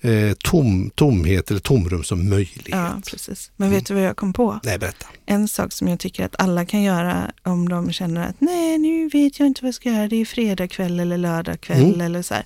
Eh, 0.10 0.34
tom, 0.44 0.90
tomhet 0.96 1.52
eller 1.52 1.60
tomrum 1.60 2.04
som 2.04 2.30
möjlighet. 2.30 2.68
Ja, 2.68 3.02
precis. 3.12 3.52
Men 3.56 3.70
vet 3.70 3.86
du 3.86 3.94
vad 3.94 4.04
jag 4.04 4.16
kom 4.18 4.34
på? 4.34 4.60
Nej, 4.64 4.78
berätta. 4.80 5.06
En 5.26 5.48
sak 5.48 5.74
som 5.74 5.88
jag 5.88 6.00
tycker 6.00 6.26
att 6.26 6.36
alla 6.40 6.66
kan 6.66 6.82
göra 6.84 7.32
om 7.44 7.70
de 7.70 7.92
känner 7.92 8.28
att 8.30 8.36
nej, 8.42 8.78
nu 8.78 9.10
vet 9.10 9.40
jag 9.40 9.48
inte 9.48 9.62
vad 9.62 9.68
jag 9.68 9.76
ska 9.76 9.90
göra. 9.90 10.08
Det 10.08 10.16
är 10.16 10.26
fredag 10.26 10.68
kväll 10.68 11.00
eller 11.00 11.18
lördag 11.18 11.62
kväll 11.62 11.84
Mm. 11.86 12.02
eller 12.02 12.22
så 12.22 12.34
här. 12.34 12.46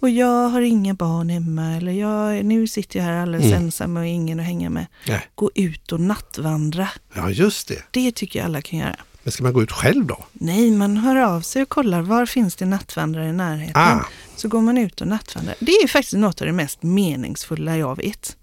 Och 0.00 0.10
jag 0.10 0.48
har 0.48 0.60
inga 0.60 0.94
barn 0.94 1.28
hemma 1.28 1.76
eller 1.76 1.92
jag, 1.92 2.44
nu 2.44 2.66
sitter 2.66 2.98
jag 2.98 3.06
här 3.06 3.12
alldeles 3.22 3.46
Mm. 3.46 3.62
ensam 3.62 3.96
och 3.96 4.06
ingen 4.06 4.40
att 4.40 4.46
hänga 4.46 4.70
med. 4.70 4.86
Nej. 5.08 5.22
Gå 5.34 5.50
ut 5.54 5.92
och 5.92 6.00
nattvandra. 6.00 6.88
Ja, 7.14 7.30
just 7.30 7.68
det. 7.68 7.82
Det 7.90 8.12
tycker 8.12 8.38
jag 8.38 8.46
alla 8.46 8.62
kan 8.62 8.78
göra. 8.78 8.96
Men 9.22 9.32
ska 9.32 9.42
man 9.42 9.52
gå 9.52 9.62
ut 9.62 9.72
själv 9.72 10.06
då? 10.06 10.24
Nej, 10.32 10.70
man 10.70 10.96
hör 10.96 11.16
av 11.16 11.40
sig 11.40 11.62
och 11.62 11.68
kollar 11.68 12.02
var 12.02 12.26
finns 12.26 12.56
det 12.56 12.66
nattvandrare 12.66 13.28
i 13.28 13.32
närheten. 13.32 13.82
Ah, 13.82 14.04
Så 14.40 14.48
går 14.48 14.60
man 14.60 14.78
ut 14.78 15.00
och 15.00 15.06
nattvandrar. 15.08 15.54
Det 15.60 15.72
är 15.72 15.86
faktiskt 15.88 16.12
något 16.16 16.40
av 16.40 16.46
det 16.46 16.52
mest 16.52 16.82
meningsfulla 16.82 17.76
jag 17.76 17.96
vet. 17.96 18.36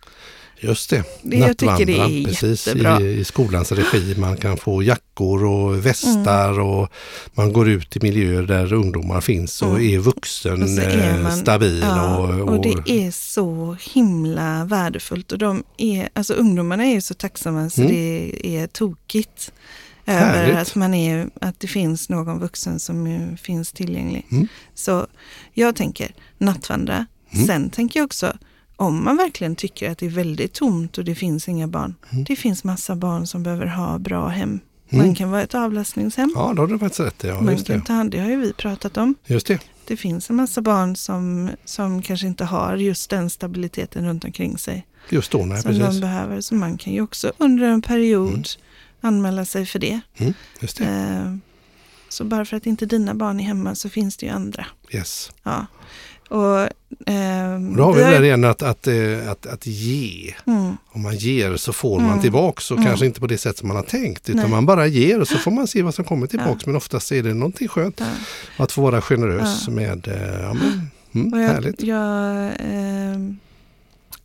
just 0.60 0.90
det. 0.90 1.04
Det- 1.22 1.40
Nattvandra, 1.48 1.86
precis, 2.26 2.68
jättebra. 2.68 3.02
i, 3.02 3.20
i 3.20 3.24
skolans 3.24 3.72
regi. 3.72 4.16
Man 4.18 4.38
kan 4.38 4.58
få 4.58 4.84
jackor 4.84 5.46
och 5.46 5.86
västar 5.86 6.50
Mm. 6.54 6.66
och 6.68 6.90
man 7.34 7.54
går 7.54 7.70
ut 7.70 7.96
i 7.96 8.00
miljöer 8.02 8.42
där 8.44 8.74
ungdomar 8.74 9.22
finns 9.22 9.62
och 9.62 9.70
Mm. 9.80 9.94
är 9.94 9.98
vuxen, 10.00 10.64
Och 10.64 10.70
är 10.70 11.16
eh, 11.16 11.22
man- 11.24 11.38
stabil. 11.38 11.80
Ja, 11.82 12.18
och, 12.18 12.50
och 12.50 12.62
det 12.64 12.92
är 13.08 13.12
så 13.12 13.78
himla 13.94 14.66
värdefullt. 14.66 15.32
Och 15.32 15.38
de 15.38 15.64
är, 15.78 16.10
alltså 16.14 16.34
ungdomarna 16.34 16.86
är 16.86 17.00
så 17.02 17.14
tacksamma 17.14 17.70
så 17.70 17.82
Mm. 17.82 17.94
det 17.94 18.32
är 18.58 18.68
tokigt. 18.68 19.52
Över 20.08 20.20
Härligt. 20.22 20.58
att, 20.58 20.76
man 20.76 20.94
är, 20.94 21.30
att 21.42 21.60
det 21.60 21.68
finns 21.68 22.10
någon 22.10 22.40
vuxen 22.40 22.80
som 22.80 23.38
finns 23.42 23.72
tillgänglig. 23.72 24.26
Mm. 24.32 24.48
Så 24.74 25.08
jag 25.54 25.76
tänker 25.76 26.12
nattvandra. 26.38 27.06
Mm. 27.30 27.48
Sen 27.48 27.70
tänker 27.70 28.00
jag 28.00 28.06
också, 28.06 28.38
om 28.76 29.04
man 29.04 29.18
verkligen 29.18 29.56
tycker 29.56 29.92
att 29.92 29.98
det 29.98 30.06
är 30.06 30.10
väldigt 30.10 30.54
tomt 30.54 30.98
och 30.98 31.06
det 31.06 31.16
finns 31.16 31.48
inga 31.48 31.68
barn. 31.68 31.96
Mm. 32.12 32.24
Det 32.24 32.36
finns 32.36 32.64
massa 32.64 32.96
barn 32.96 33.28
som 33.28 33.44
behöver 33.44 33.66
ha 33.66 33.98
bra 34.00 34.28
hem. 34.28 34.60
Mm. 34.90 35.06
Man 35.06 35.16
kan 35.16 35.32
vara 35.32 35.42
ett 35.42 35.56
avlastningshem. 35.56 36.32
Ja, 36.36 36.54
då 36.56 36.62
har 36.62 36.68
du 36.68 36.80
faktiskt 36.80 37.00
rätt. 37.00 37.24
Ja, 37.24 37.42
man 37.42 37.58
kan 37.64 37.80
det. 37.80 37.86
ta 37.86 37.94
hand, 37.94 38.12
det 38.12 38.20
har 38.20 38.30
ju 38.30 38.36
vi 38.36 38.54
pratat 38.54 38.98
om. 38.98 39.16
just 39.26 39.48
det. 39.48 39.60
Det 39.88 39.98
finns 39.98 40.30
en 40.30 40.36
massa 40.36 40.62
barn 40.62 40.96
som, 40.96 41.50
som 41.66 42.02
kanske 42.02 42.28
inte 42.28 42.46
har 42.46 42.76
just 42.78 43.10
den 43.10 43.30
stabiliteten 43.30 44.06
runt 44.06 44.26
omkring 44.26 44.58
sig 44.58 44.88
Just 45.10 45.32
då, 45.32 45.38
nej, 45.46 45.62
som 45.62 45.74
de 45.74 45.80
precis. 45.80 46.02
behöver. 46.02 46.42
Så 46.42 46.56
man 46.56 46.78
kan 46.78 46.94
ju 46.94 47.02
också 47.02 47.32
under 47.38 47.66
en 47.68 47.82
period 47.82 48.30
Mm. 48.30 48.44
Anmäla 49.02 49.46
sig 49.46 49.66
för 49.66 49.80
det. 49.80 50.00
Mm, 50.18 50.34
det. 50.60 50.80
Eh, 50.82 51.36
så 52.10 52.24
bara 52.24 52.46
för 52.46 52.58
att 52.58 52.66
inte 52.66 52.86
dina 52.86 53.14
barn 53.14 53.40
är 53.40 53.44
hemma 53.44 53.76
så 53.76 53.90
finns 53.90 54.18
det 54.18 54.26
ju 54.26 54.32
andra. 54.32 54.66
Yes. 54.92 55.32
Ja. 55.44 55.66
Och, 56.30 56.70
ehm, 57.06 57.76
Då 57.76 57.84
har 57.84 57.94
vi 57.94 58.02
det 58.02 58.10
där 58.10 58.24
igen 58.24 58.44
att, 58.46 58.62
att, 58.62 58.88
eh, 58.88 59.30
att, 59.32 59.46
att 59.46 59.66
ge. 59.68 60.34
Mm, 60.48 60.78
Om 60.92 61.02
man 61.02 61.16
ger 61.16 61.58
så 61.58 61.74
får 61.74 62.00
man 62.00 62.10
Mm. 62.10 62.22
tillbaks 62.22 62.72
och 62.72 62.78
Mm. 62.78 62.88
kanske 62.90 63.06
inte 63.06 63.20
på 63.20 63.28
det 63.28 63.38
sätt 63.38 63.58
som 63.58 63.68
man 63.68 63.78
har 63.78 63.84
tänkt. 63.84 64.30
Utan 64.30 64.42
Nej. 64.42 64.50
man 64.52 64.66
bara 64.66 64.88
ger 64.88 65.22
och 65.22 65.28
så 65.28 65.38
får 65.38 65.52
man 65.52 65.68
se 65.68 65.82
vad 65.82 65.96
som 65.96 66.06
kommer 66.06 66.28
tillbaks. 66.28 66.66
Men 66.66 66.76
oftast 66.76 67.12
är 67.12 67.24
det 67.24 67.34
någonting 67.34 67.68
skönt 67.68 68.00
ja. 68.00 68.64
att 68.64 68.72
få 68.72 68.82
vara 68.82 69.02
generös 69.02 69.64
Ja. 69.68 69.74
med. 69.74 70.08
eh, 70.08 70.42
Ja, 70.42 70.54
men, 70.54 70.90
mm, 71.16 71.34
Och 71.34 71.40
jag, 71.42 71.48
härligt. 71.48 71.82
jag, 71.82 72.52
ehm, 72.60 73.38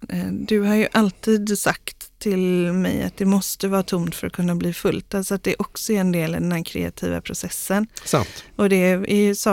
eh, 0.08 0.26
du 0.32 0.61
har 0.61 0.74
ju 0.74 0.87
alltid 0.92 1.58
sagt 1.58 1.96
till 2.22 2.72
mig 2.72 3.02
att 3.02 3.16
det 3.16 3.24
måste 3.26 3.68
vara 3.68 3.82
tomt 3.82 4.14
för 4.14 4.26
att 4.26 4.32
kunna 4.32 4.54
bli 4.54 4.72
fullt. 4.72 5.14
Alltså 5.14 5.35
att 5.35 5.42
det 5.42 5.54
också 5.58 5.92
är 5.92 6.00
en 6.00 6.12
del 6.12 6.30
i 6.30 6.35
den 6.35 6.52
här 6.52 6.64
kreativa 6.64 7.20
processen. 7.20 7.87
Sant. 8.04 8.44
Och 8.56 8.68
det, 8.68 8.76
är 9.08 9.35
så, 9.35 9.50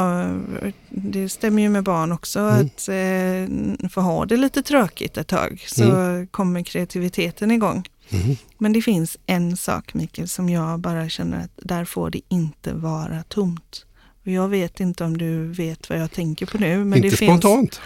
det 0.90 1.30
stämmer 1.30 1.62
ju 1.62 1.70
med 1.70 1.84
barn 1.84 2.12
också, 2.12 2.40
Mm. 2.40 2.66
att 2.66 2.88
eh, 2.90 3.90
få 3.90 4.02
ha 4.02 4.26
det 4.26 4.38
lite 4.38 4.62
tråkigt 4.64 5.18
ett 5.18 5.28
tag 5.28 5.64
så 5.68 5.86
kommer 6.32 6.64
kreativiteten 6.64 7.52
igång. 7.52 7.88
Mm. 8.10 8.36
Men 8.58 8.74
det 8.74 8.82
finns 8.82 9.18
en 9.26 9.58
sak 9.58 9.94
Mikael 9.94 10.28
som 10.30 10.50
jag 10.50 10.80
bara 10.80 11.10
känner 11.10 11.44
att 11.44 11.52
där 11.56 11.86
får 11.86 12.10
det 12.10 12.22
inte 12.30 12.74
vara 12.74 13.24
tomt. 13.24 13.86
Och 14.26 14.28
jag 14.32 14.48
vet 14.50 14.80
inte 14.80 15.04
om 15.04 15.18
du 15.18 15.48
vet 15.52 15.90
vad 15.90 16.00
jag 16.00 16.12
tänker 16.12 16.46
på 16.46 16.58
nu. 16.58 16.78
Men 16.86 16.98
inte 16.98 17.10
det 17.10 17.18
finns, 17.18 17.30
spontant. 17.42 17.82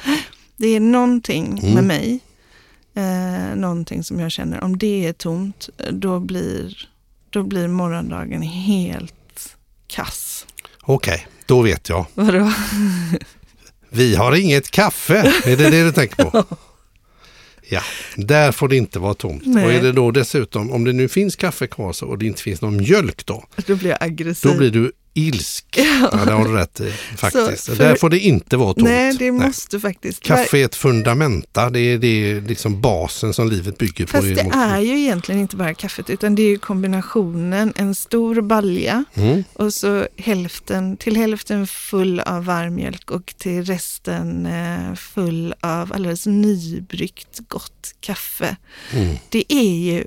det 0.57 0.67
är 0.67 0.79
någonting 0.79 1.59
Mm. 1.59 1.73
med 1.73 1.83
mig, 1.83 2.19
eh, 2.95 3.55
någonting 3.55 4.03
som 4.03 4.19
jag 4.19 4.31
känner, 4.31 4.63
om 4.63 4.77
det 4.77 5.05
är 5.07 5.13
tomt, 5.13 5.69
då 5.91 6.19
blir, 6.19 6.89
då 7.29 7.43
blir 7.43 7.67
morgondagen 7.67 8.41
helt 8.41 9.55
kass. 9.87 10.45
Okej, 10.81 11.27
då 11.45 11.61
vet 11.61 11.89
jag. 11.89 12.05
Vadå? 12.13 12.51
Vi 13.89 14.15
har 14.15 14.35
inget 14.35 14.71
kaffe. 14.71 15.33
Är 15.45 15.57
det 15.57 15.69
det 15.69 15.83
du 15.83 15.91
tänker 15.91 16.15
på? 16.25 16.43
Ja, 17.69 17.81
där 18.17 18.51
får 18.51 18.67
det 18.67 18.75
inte 18.77 18.99
vara 18.99 19.13
tomt. 19.13 19.43
Nej. 19.45 19.65
Och 19.65 19.71
är 19.73 19.81
det 19.81 19.91
då 19.91 20.11
dessutom, 20.11 20.71
om 20.71 20.83
det 20.83 20.93
nu 20.93 21.07
finns 21.07 21.35
kaffe 21.35 21.67
kvar 21.67 21.93
så, 21.93 22.07
och 22.07 22.17
det 22.17 22.25
inte 22.25 22.41
finns 22.41 22.61
någon 22.61 22.77
mjölk 22.77 23.25
då, 23.25 23.43
Då 23.67 23.75
blir 23.75 23.89
jag 23.89 24.03
aggressiv. 24.03 24.51
då 24.51 24.57
blir 24.57 24.71
du 24.71 24.91
ilsk. 25.13 25.65
Ja, 25.77 26.09
det 26.25 26.31
har 26.31 26.45
du 26.45 26.53
rätt 26.53 26.79
i 26.79 26.91
faktiskt. 27.17 27.65
För- 27.65 27.75
Där 27.75 27.95
får 27.95 28.09
det 28.09 28.19
inte 28.19 28.57
vara 28.57 28.73
tomt. 28.73 28.83
Nej, 28.87 29.13
det 29.19 29.31
måste 29.31 29.79
faktiskt. 29.79 30.23
Kaffe 30.23 30.57
är 30.59 30.65
ett 30.65 30.75
fundamenta, 30.75 31.69
det 31.69 31.79
är, 31.79 31.97
det 31.97 32.07
är 32.07 32.41
liksom 32.41 32.81
basen 32.81 33.33
som 33.33 33.49
livet 33.49 33.77
bygger 33.77 34.05
på. 34.05 34.11
Fast 34.11 34.23
det 34.35 34.43
mångt- 34.43 34.55
är 34.55 34.79
ju 34.79 34.99
egentligen 34.99 35.41
inte 35.41 35.55
bara 35.55 35.73
kaffet 35.73 36.09
utan 36.09 36.35
det 36.35 36.43
är 36.43 36.57
kombinationen 36.57 37.73
en 37.75 37.95
stor 37.95 38.41
balja 38.41 39.03
Mm, 39.13 39.43
och 39.53 39.73
så 39.73 40.07
hälften, 40.17 40.97
till 40.97 41.15
hälften 41.17 41.67
full 41.67 42.19
av 42.19 42.45
varmmjölk 42.45 43.11
och 43.11 43.33
till 43.37 43.65
resten 43.65 44.45
eh, 44.45 44.93
full 44.95 45.53
av 45.61 45.93
alldeles 45.93 46.25
nybryggt 46.25 47.39
gott 47.47 47.93
kaffe. 47.99 48.55
mm, 48.93 49.15
Det 49.29 49.53
är 49.53 49.75
ju 49.93 50.03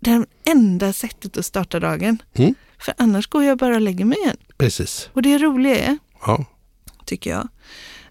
det 0.00 0.24
enda 0.44 0.92
sättet 0.92 1.36
att 1.36 1.46
starta 1.46 1.80
dagen. 1.80 2.22
Mm. 2.34 2.54
För 2.80 2.94
annars 2.98 3.26
går 3.26 3.44
jag 3.44 3.58
bara 3.58 3.74
och 3.74 3.80
lägger 3.80 4.04
mig 4.04 4.18
igen. 4.18 4.36
Precis. 4.58 5.08
Och 5.12 5.22
det 5.22 5.38
roliga 5.38 5.76
är, 5.78 5.98
Ja. 6.26 6.44
tycker 7.04 7.30
jag, 7.30 7.48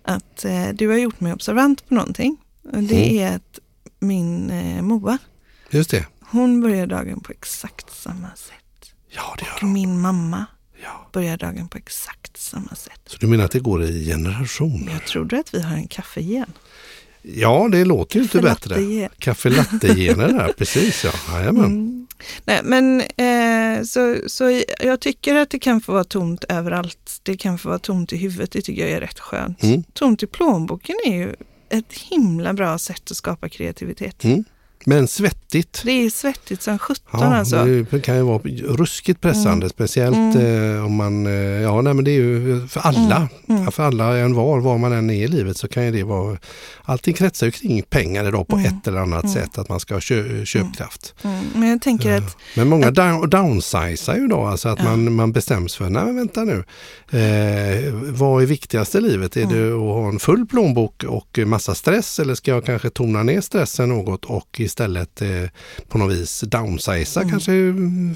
att 0.03 0.45
eh, 0.45 0.67
du 0.73 0.88
har 0.88 0.97
gjort 0.97 1.19
mig 1.19 1.33
observant 1.33 1.88
på 1.88 1.93
någonting. 1.93 2.38
Och 2.63 2.83
Det 2.83 3.10
Mm. 3.17 3.31
är 3.31 3.36
att 3.36 3.60
min 3.99 4.49
eh, 4.49 4.81
Moa, 4.81 5.17
Just 5.69 5.89
det. 5.89 6.05
hon 6.19 6.62
börjar 6.62 6.88
dagen 6.88 7.19
på 7.19 7.31
exakt 7.31 7.93
samma 7.95 8.29
sätt. 8.36 8.91
Ja, 9.10 9.36
det 9.39 9.45
gör 9.45 9.53
Och 9.53 9.60
de. 9.60 9.73
min 9.73 9.99
mamma 10.01 10.45
Ja. 10.83 11.10
börjar 11.13 11.38
dagen 11.38 11.67
på 11.67 11.77
exakt 11.77 12.38
samma 12.38 12.75
sätt. 12.75 13.01
Så 13.05 13.17
du 13.17 13.27
menar 13.27 13.45
att 13.45 13.51
det 13.51 13.60
går 13.60 13.83
i 13.83 14.05
generationer? 14.05 14.91
Jag 14.91 15.05
trodde 15.05 15.39
att 15.39 15.53
vi 15.53 15.62
har 15.62 15.75
en 15.75 15.88
kaffe 15.88 16.19
igen. 16.19 16.51
Ja, 17.21 17.69
det 17.71 17.86
låter 17.86 18.15
ju 18.15 18.21
inte 18.21 18.39
Kaffe 18.39 18.69
bättre. 18.69 19.10
Kaffe 19.19 19.49
latte-gener 19.49 20.27
där, 20.27 20.53
precis 20.58 21.03
ja. 21.03 21.12
Jajamän. 21.34 21.65
Mm. 21.65 22.08
Nej, 22.45 22.62
men 22.63 23.01
eh, 23.01 23.84
så, 23.84 24.15
så 24.27 24.62
jag 24.80 24.99
tycker 24.99 25.36
att 25.36 25.49
det 25.49 25.60
kan 25.60 25.82
få 25.82 25.91
vara 25.91 26.03
tomt 26.03 26.43
överallt. 26.49 27.19
Det 27.23 27.38
kan 27.38 27.58
få 27.58 27.69
vara 27.69 27.80
tomt 27.80 28.13
i 28.13 28.17
huvudet, 28.17 28.51
det 28.51 28.62
tycker 28.62 28.82
jag 28.82 28.91
är 28.91 29.01
rätt 29.01 29.19
skönt. 29.19 29.63
Mm. 29.63 29.84
Tomt 29.93 30.23
i 30.23 30.27
plånboken 30.27 30.95
är 31.06 31.15
ju 31.15 31.36
ett 31.69 31.93
himla 31.93 32.53
bra 32.53 32.77
sätt 32.77 33.12
att 33.12 33.17
skapa 33.17 33.49
kreativitet. 33.49 34.23
Mm. 34.23 34.43
Men 34.85 35.07
svettigt. 35.07 35.81
Det 35.85 35.91
är 35.91 36.09
svettigt 36.09 36.61
som 36.61 36.79
sjutton 36.79 37.19
Ja, 37.21 37.35
alltså. 37.37 37.65
Det 37.91 38.01
kan 38.01 38.15
ju 38.15 38.21
vara 38.21 38.39
ruskigt 38.67 39.21
pressande, 39.21 39.65
Mm. 39.65 39.69
speciellt 39.69 40.35
eh, 40.35 40.85
om 40.85 40.95
man, 40.95 41.25
eh, 41.25 41.31
ja 41.61 41.81
nej 41.81 41.93
men 41.93 42.05
det 42.05 42.11
är 42.11 42.15
ju 42.21 42.67
för 42.67 42.79
alla, 42.79 43.29
Mm. 43.49 43.63
Ja, 43.63 43.71
för 43.71 43.83
alla 43.83 44.17
en 44.17 44.33
var, 44.33 44.59
var 44.59 44.77
man 44.77 44.93
än 44.93 45.09
är 45.09 45.23
i 45.23 45.27
livet 45.27 45.57
så 45.57 45.67
kan 45.67 45.85
ju 45.85 45.91
det 45.91 46.03
vara, 46.03 46.37
allting 46.83 47.13
kretsar 47.13 47.45
ju 47.47 47.51
kring 47.51 47.81
pengar 47.83 48.27
idag 48.27 48.47
på 48.47 48.55
Mm. 48.55 48.67
ett 48.67 48.87
eller 48.87 48.99
annat 48.99 49.23
Mm. 49.23 49.33
sätt, 49.35 49.57
att 49.57 49.69
man 49.69 49.79
ska 49.79 49.93
ha 49.95 50.01
kö, 50.01 50.45
köpkraft. 50.45 51.15
Mm. 51.23 51.43
Men 51.55 51.69
jag 51.69 51.81
tänker 51.81 52.09
Ja. 52.11 52.17
att 52.17 52.37
Men 52.55 52.67
många 52.69 52.91
down, 52.91 53.29
downsizar 53.29 54.15
ju 54.15 54.27
då, 54.27 54.45
alltså 54.45 54.69
att 54.69 54.79
Ja. 54.79 54.85
man, 54.85 55.13
man 55.15 55.31
bestäms 55.31 55.75
för, 55.75 55.89
nej 55.89 56.03
men 56.05 56.15
vänta 56.15 56.43
nu, 56.43 56.63
eh, 57.11 57.93
vad 57.93 58.41
är 58.41 58.45
viktigast 58.45 58.95
i 58.95 59.01
livet? 59.01 59.37
Är 59.37 59.41
Mm. 59.41 59.53
det 59.55 59.67
att 59.73 59.79
ha 59.81 60.07
en 60.07 60.19
full 60.19 60.45
plånbok 60.45 61.03
och 61.03 61.39
massa 61.45 61.75
stress 61.75 62.19
eller 62.19 62.35
ska 62.35 62.51
jag 62.51 62.65
kanske 62.65 62.89
tona 62.89 63.23
ner 63.23 63.41
stressen 63.41 63.89
något 63.89 64.25
och 64.25 64.61
istället 64.67 65.21
eh, 65.21 65.30
på 65.88 65.97
något 65.97 66.13
vis 66.15 66.41
downsiza, 66.41 67.19
Mm. 67.21 67.32
kanske 67.32 67.51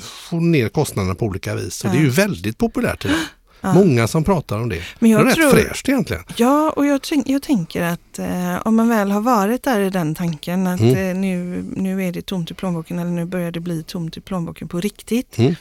få 0.02 0.40
ner 0.40 0.70
kostnaderna 0.70 1.16
på 1.16 1.26
olika 1.26 1.56
vis. 1.56 1.84
Och 1.84 1.90
det 1.92 1.96
är 1.98 2.00
Ja. 2.00 2.04
ju 2.06 2.10
väldigt 2.10 2.58
populärt 2.58 3.06
idag. 3.06 3.18
ja. 3.62 3.74
Många 3.74 4.08
som 4.08 4.24
pratar 4.24 4.58
om 4.60 4.70
det. 4.70 4.82
Men 5.00 5.10
det 5.10 5.16
är 5.16 5.20
jag 5.20 5.28
rätt 5.28 5.36
tror, 5.36 5.50
fräscht 5.52 5.90
egentligen. 5.90 6.24
Ja, 6.38 6.70
och 6.76 6.86
jag, 6.86 7.02
jag 7.26 7.42
tänker 7.42 7.82
att 7.82 8.20
eh, 8.20 8.56
om 8.68 8.76
man 8.76 8.90
väl 8.90 9.12
har 9.12 9.22
varit 9.22 9.64
där 9.64 9.80
i 9.80 9.90
den 9.90 10.16
tanken 10.16 10.68
att 10.68 10.80
Mm. 10.80 10.96
eh, 11.10 11.16
nu, 11.16 11.64
nu 11.76 12.04
är 12.04 12.12
det 12.12 12.22
tomt 12.22 12.52
i 12.52 12.54
plånboken 12.54 13.00
eller 13.00 13.12
nu 13.12 13.26
börjar 13.26 13.52
det 13.52 13.60
bli 13.60 13.84
tomt 13.84 14.18
i 14.18 14.22
plånboken 14.22 14.68
på 14.68 14.80
riktigt. 14.80 15.38
Mm. 15.38 15.56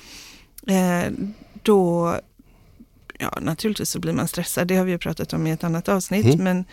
Eh, 0.67 1.13
då, 1.63 2.15
ja 3.19 3.39
naturligtvis 3.41 3.91
så 3.91 3.99
blir 3.99 4.13
man 4.13 4.29
stressad, 4.29 4.69
det 4.69 4.77
har 4.77 4.85
vi 4.85 4.93
ju 4.93 4.99
pratat 4.99 5.33
om 5.33 5.47
i 5.47 5.51
ett 5.51 5.65
annat 5.65 5.89
avsnitt. 5.89 6.25
Mm. 6.27 6.45
Men 6.45 6.65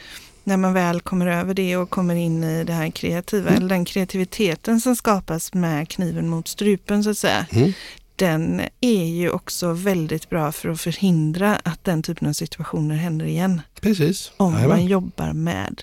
när 0.48 0.58
man 0.58 0.74
väl 0.74 1.02
kommer 1.02 1.28
över 1.28 1.54
det 1.54 1.78
och 1.78 1.90
kommer 1.90 2.16
in 2.16 2.44
i 2.44 2.64
det 2.64 2.74
här 2.74 2.90
kreativa, 2.90 3.50
Mm. 3.50 3.58
eller 3.58 3.70
den 3.70 3.86
kreativiteten 3.86 4.82
som 4.82 4.96
skapas 4.96 5.54
med 5.54 5.90
kniven 5.90 6.30
mot 6.30 6.48
strupen 6.48 7.04
så 7.04 7.10
att 7.10 7.18
säga. 7.18 7.46
Mm. 7.52 7.74
Den 8.16 8.62
är 8.82 9.06
ju 9.06 9.30
också 9.30 9.74
väldigt 9.74 10.30
bra 10.30 10.52
för 10.52 10.70
att 10.70 10.82
förhindra 10.82 11.56
att 11.56 11.84
den 11.84 12.04
typen 12.04 12.28
av 12.30 12.34
situationer 12.34 12.96
händer 12.96 13.26
igen. 13.26 13.62
Precis. 13.82 14.32
Om 14.38 14.54
Jajamän. 14.54 14.78
man 14.78 14.86
jobbar 14.86 15.34
med 15.34 15.82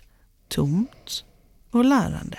tomt 0.48 1.24
och 1.70 1.84
lärande 1.84 2.38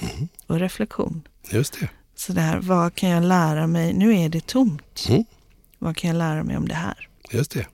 Mm. 0.00 0.28
och 0.46 0.58
reflektion. 0.60 1.22
Just 1.50 1.80
det. 1.80 1.88
Så 2.16 2.32
där, 2.32 2.58
vad 2.60 2.94
kan 2.94 3.08
jag 3.08 3.24
lära 3.24 3.66
mig? 3.66 3.92
Nu 3.92 4.16
är 4.18 4.28
det 4.28 4.46
tomt. 4.46 5.06
Mm. 5.08 5.24
Vad 5.78 5.96
kan 5.96 6.08
jag 6.10 6.16
lära 6.18 6.42
mig 6.44 6.56
om 6.56 6.68
det 6.68 6.74
här? 6.74 7.08
Just 7.30 7.50
det. 7.50 7.66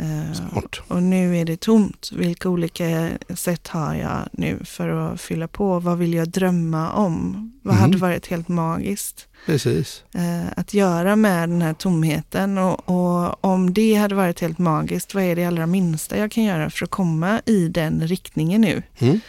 Eh, 0.00 0.32
Smart. 0.32 0.76
och 0.88 1.02
nu 1.02 1.36
är 1.38 1.44
det 1.44 1.60
tomt. 1.60 2.10
Vilka 2.12 2.48
olika 2.48 3.10
sätt 3.34 3.68
har 3.68 3.94
jag 3.94 4.28
nu 4.32 4.58
för 4.64 4.88
att 4.88 5.20
fylla 5.20 5.48
på? 5.48 5.78
Vad 5.80 5.98
vill 5.98 6.14
jag 6.14 6.28
drömma 6.28 6.92
om? 6.92 7.52
Vad 7.62 7.74
Mm. 7.74 7.82
hade 7.82 7.98
varit 7.98 8.26
helt 8.26 8.48
magiskt 8.48 9.26
Precis. 9.46 10.02
eh, 10.14 10.46
att 10.56 10.74
göra 10.74 11.16
med 11.16 11.48
den 11.48 11.62
här 11.62 11.74
tomheten? 11.74 12.58
Och, 12.58 12.88
och 12.88 13.44
om 13.44 13.74
det 13.74 13.94
hade 13.94 14.14
varit 14.14 14.40
helt 14.40 14.58
magiskt, 14.58 15.14
vad 15.14 15.24
är 15.24 15.36
det 15.36 15.44
allra 15.44 15.66
minsta 15.66 16.18
jag 16.18 16.30
kan 16.30 16.44
göra 16.44 16.70
för 16.70 16.84
att 16.84 16.90
komma 16.90 17.40
i 17.46 17.68
den 17.68 18.06
riktningen 18.08 18.60
nu? 18.60 18.82
Mm. 18.98 19.20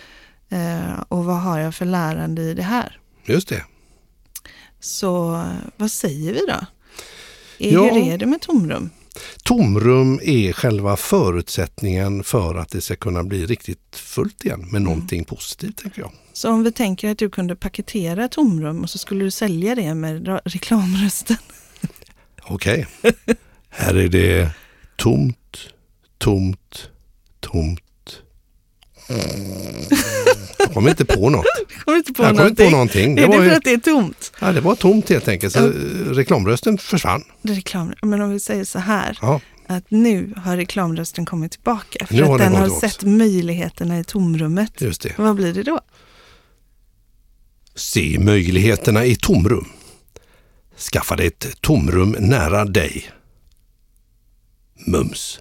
Eh, 0.50 1.00
och 1.10 1.26
vad 1.26 1.42
har 1.42 1.60
jag 1.60 1.76
för 1.76 1.86
lärande 1.86 2.42
i 2.42 2.54
det 2.54 2.64
här? 2.64 3.00
Just 3.26 3.48
det. 3.50 3.64
Så 4.80 5.44
vad 5.78 5.92
säger 5.92 6.34
vi 6.34 6.40
då? 6.48 6.66
Är, 7.60 7.74
Ja. 7.74 7.82
Hur 7.94 7.98
är 8.14 8.18
det 8.18 8.26
med 8.26 8.42
tomrum? 8.42 8.90
Tomrum 9.44 10.20
är 10.24 10.54
själva 10.54 10.98
förutsättningen 10.98 12.24
för 12.24 12.56
att 12.56 12.70
det 12.70 12.82
ska 12.82 12.96
kunna 12.96 13.24
bli 13.24 13.46
riktigt 13.46 13.96
fullt 13.96 14.46
igen 14.46 14.60
Mm. 14.60 14.72
med 14.72 14.82
någonting 14.82 15.26
positivt 15.26 15.78
tänker 15.78 16.02
jag. 16.02 16.12
Så 16.34 16.50
om 16.50 16.64
vi 16.64 16.72
tänker 16.72 17.12
att 17.12 17.18
du 17.18 17.30
kunde 17.30 17.56
paketera 17.56 18.28
tomrum 18.28 18.84
och 18.84 18.90
så 18.90 18.98
skulle 18.98 19.24
du 19.24 19.32
sälja 19.32 19.76
det 19.76 19.94
med 19.94 20.40
reklamrösten. 20.46 21.38
Okej, 22.44 22.88
här 23.70 23.96
är 23.96 24.08
det 24.08 24.50
tomt, 24.96 25.58
tomt, 26.18 26.90
tomt. 27.40 27.80
Jag 30.58 30.74
kom 30.74 30.88
inte 30.88 31.06
på 31.06 31.30
något. 31.30 31.46
Jag 31.70 31.86
kommer 31.86 31.98
inte 31.98 32.14
på 32.14 32.24
Jag 32.24 32.38
kom 32.38 32.48
inte 32.48 32.64
på 32.64 32.70
någonting. 32.70 33.16
Det 33.16 33.24
är 33.24 33.28
det 33.28 33.38
för 33.38 33.44
ju, 33.46 33.52
att 33.52 33.64
det 33.64 33.74
är 33.74 33.78
tomt? 33.78 34.32
ja, 34.40 34.52
det 34.52 34.62
var 34.62 34.76
tomt 34.76 35.10
helt 35.10 35.28
enkelt. 35.28 35.54
Så 35.54 35.60
eh, 35.68 35.72
reklamrösten 36.14 36.78
försvann. 36.78 37.24
Reklam. 37.42 37.94
Men 38.02 38.22
om 38.22 38.30
vi 38.32 38.40
säger 38.40 38.64
så 38.66 38.80
här, 38.80 39.18
Ja, 39.22 39.42
att 39.68 39.92
nu 39.92 40.34
har 40.38 40.58
reklamrösten 40.58 41.26
kommit 41.26 41.52
tillbaka. 41.52 42.06
För 42.06 42.16
Nu 42.16 42.24
har 42.24 42.34
att 42.36 42.40
den 42.42 42.52
den 42.52 42.62
har 42.62 42.80
sett 42.80 43.04
möjligheterna 43.04 44.00
i 44.00 44.04
tomrummet. 44.04 44.82
just 44.82 45.02
det. 45.02 45.14
Vad 45.18 45.36
blir 45.36 45.54
det 45.54 45.64
då? 45.64 45.80
Se 47.76 48.20
möjligheterna 48.20 49.06
i 49.06 49.16
tomrum. 49.16 49.70
Skaffa 50.92 51.16
dig 51.16 51.28
ett 51.28 51.62
tomrum 51.62 52.16
nära 52.20 52.66
dig. 52.66 53.10
Mums. 54.86 55.40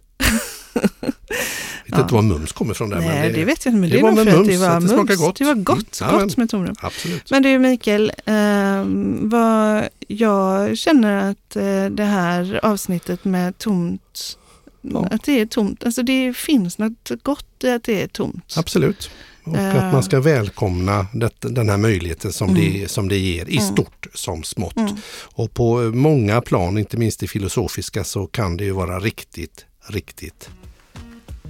Jag 1.86 1.96
vet 1.96 2.02
inte 2.04 2.14
var 2.14 2.22
mums 2.22 2.52
kommer 2.52 2.72
ifrån 2.72 2.90
där. 2.90 2.98
Nej, 2.98 3.08
men 3.08 3.32
det, 3.32 3.44
vet 3.44 3.64
jag 3.64 3.72
inte, 3.72 3.80
men 3.80 3.90
det 3.90 3.96
det, 3.96 4.02
var 4.02 4.10
nog 4.10 4.20
att 4.28 4.34
mums, 4.34 4.48
det 4.48 4.56
var 4.56 4.68
att 4.68 4.88
det 4.88 4.96
mums. 4.96 5.16
gott. 5.16 5.36
Det 5.36 5.44
var 5.44 5.54
gott, 5.54 6.00
Mm, 6.00 6.14
ja, 6.14 6.20
gott 6.24 6.36
med 6.36 6.50
tomrum. 6.50 6.74
Absolut. 6.80 7.30
Men 7.30 7.42
du 7.42 7.58
Mikael, 7.58 8.12
eh, 8.26 8.84
vad 9.20 9.88
jag 10.08 10.78
känner 10.78 11.30
att 11.30 11.56
eh, 11.56 11.84
det 11.86 12.04
här 12.04 12.60
avsnittet 12.62 13.24
med 13.24 13.58
tomt, 13.58 14.38
Ja. 14.82 15.06
att 15.10 15.22
det 15.24 15.40
är 15.40 15.46
tomt, 15.46 15.84
alltså 15.84 16.02
det 16.02 16.36
finns 16.36 16.78
något 16.78 17.10
gott 17.22 17.64
i 17.64 17.70
att 17.70 17.84
det 17.84 18.02
är 18.02 18.06
tomt. 18.08 18.54
Absolut. 18.56 19.10
Och 19.44 19.56
Eh. 19.56 19.86
att 19.86 19.92
man 19.92 20.02
ska 20.02 20.20
välkomna 20.20 21.06
det, 21.12 21.30
den 21.40 21.68
här 21.68 21.76
möjligheten 21.76 22.32
som, 22.32 22.48
Mm. 22.50 22.62
det, 22.72 22.88
som 22.90 23.08
det 23.08 23.16
ger 23.18 23.48
i 23.48 23.56
Mm. 23.58 23.68
stort 23.72 24.06
som 24.14 24.42
smått. 24.42 24.76
Mm. 24.76 24.96
Och 25.34 25.54
på 25.54 25.76
många 25.94 26.40
plan, 26.40 26.78
inte 26.78 26.96
minst 26.96 27.22
i 27.22 27.28
filosofiska, 27.28 28.04
så 28.04 28.26
kan 28.26 28.56
det 28.56 28.64
ju 28.64 28.70
vara 28.72 29.00
riktigt, 29.00 29.64
riktigt 29.88 30.48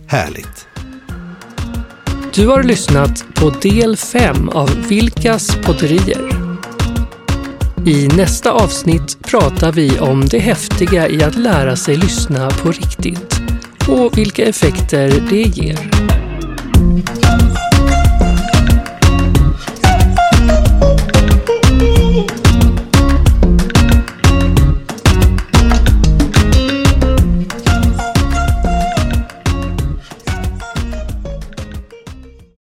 härligt. 0.09 0.67
Du 2.35 2.47
har 2.47 2.63
lyssnat 2.63 3.25
på 3.35 3.51
del 3.51 3.97
5 3.97 4.49
av 4.49 4.71
Vilkas 4.89 5.57
podderier. 5.57 6.49
I 7.87 8.09
nästa 8.09 8.53
avsnitt 8.53 9.19
pratar 9.27 9.73
vi 9.73 9.99
om 9.99 10.27
det 10.27 10.39
häftiga 10.39 11.09
i 11.09 11.23
att 11.23 11.37
lära 11.37 11.77
sig 11.77 11.97
lyssna 11.97 12.51
på 12.51 12.69
riktigt 12.69 13.41
och 13.89 14.19
vilka 14.19 14.45
effekter 14.45 15.23
det 15.31 15.43
ger. 15.43 15.79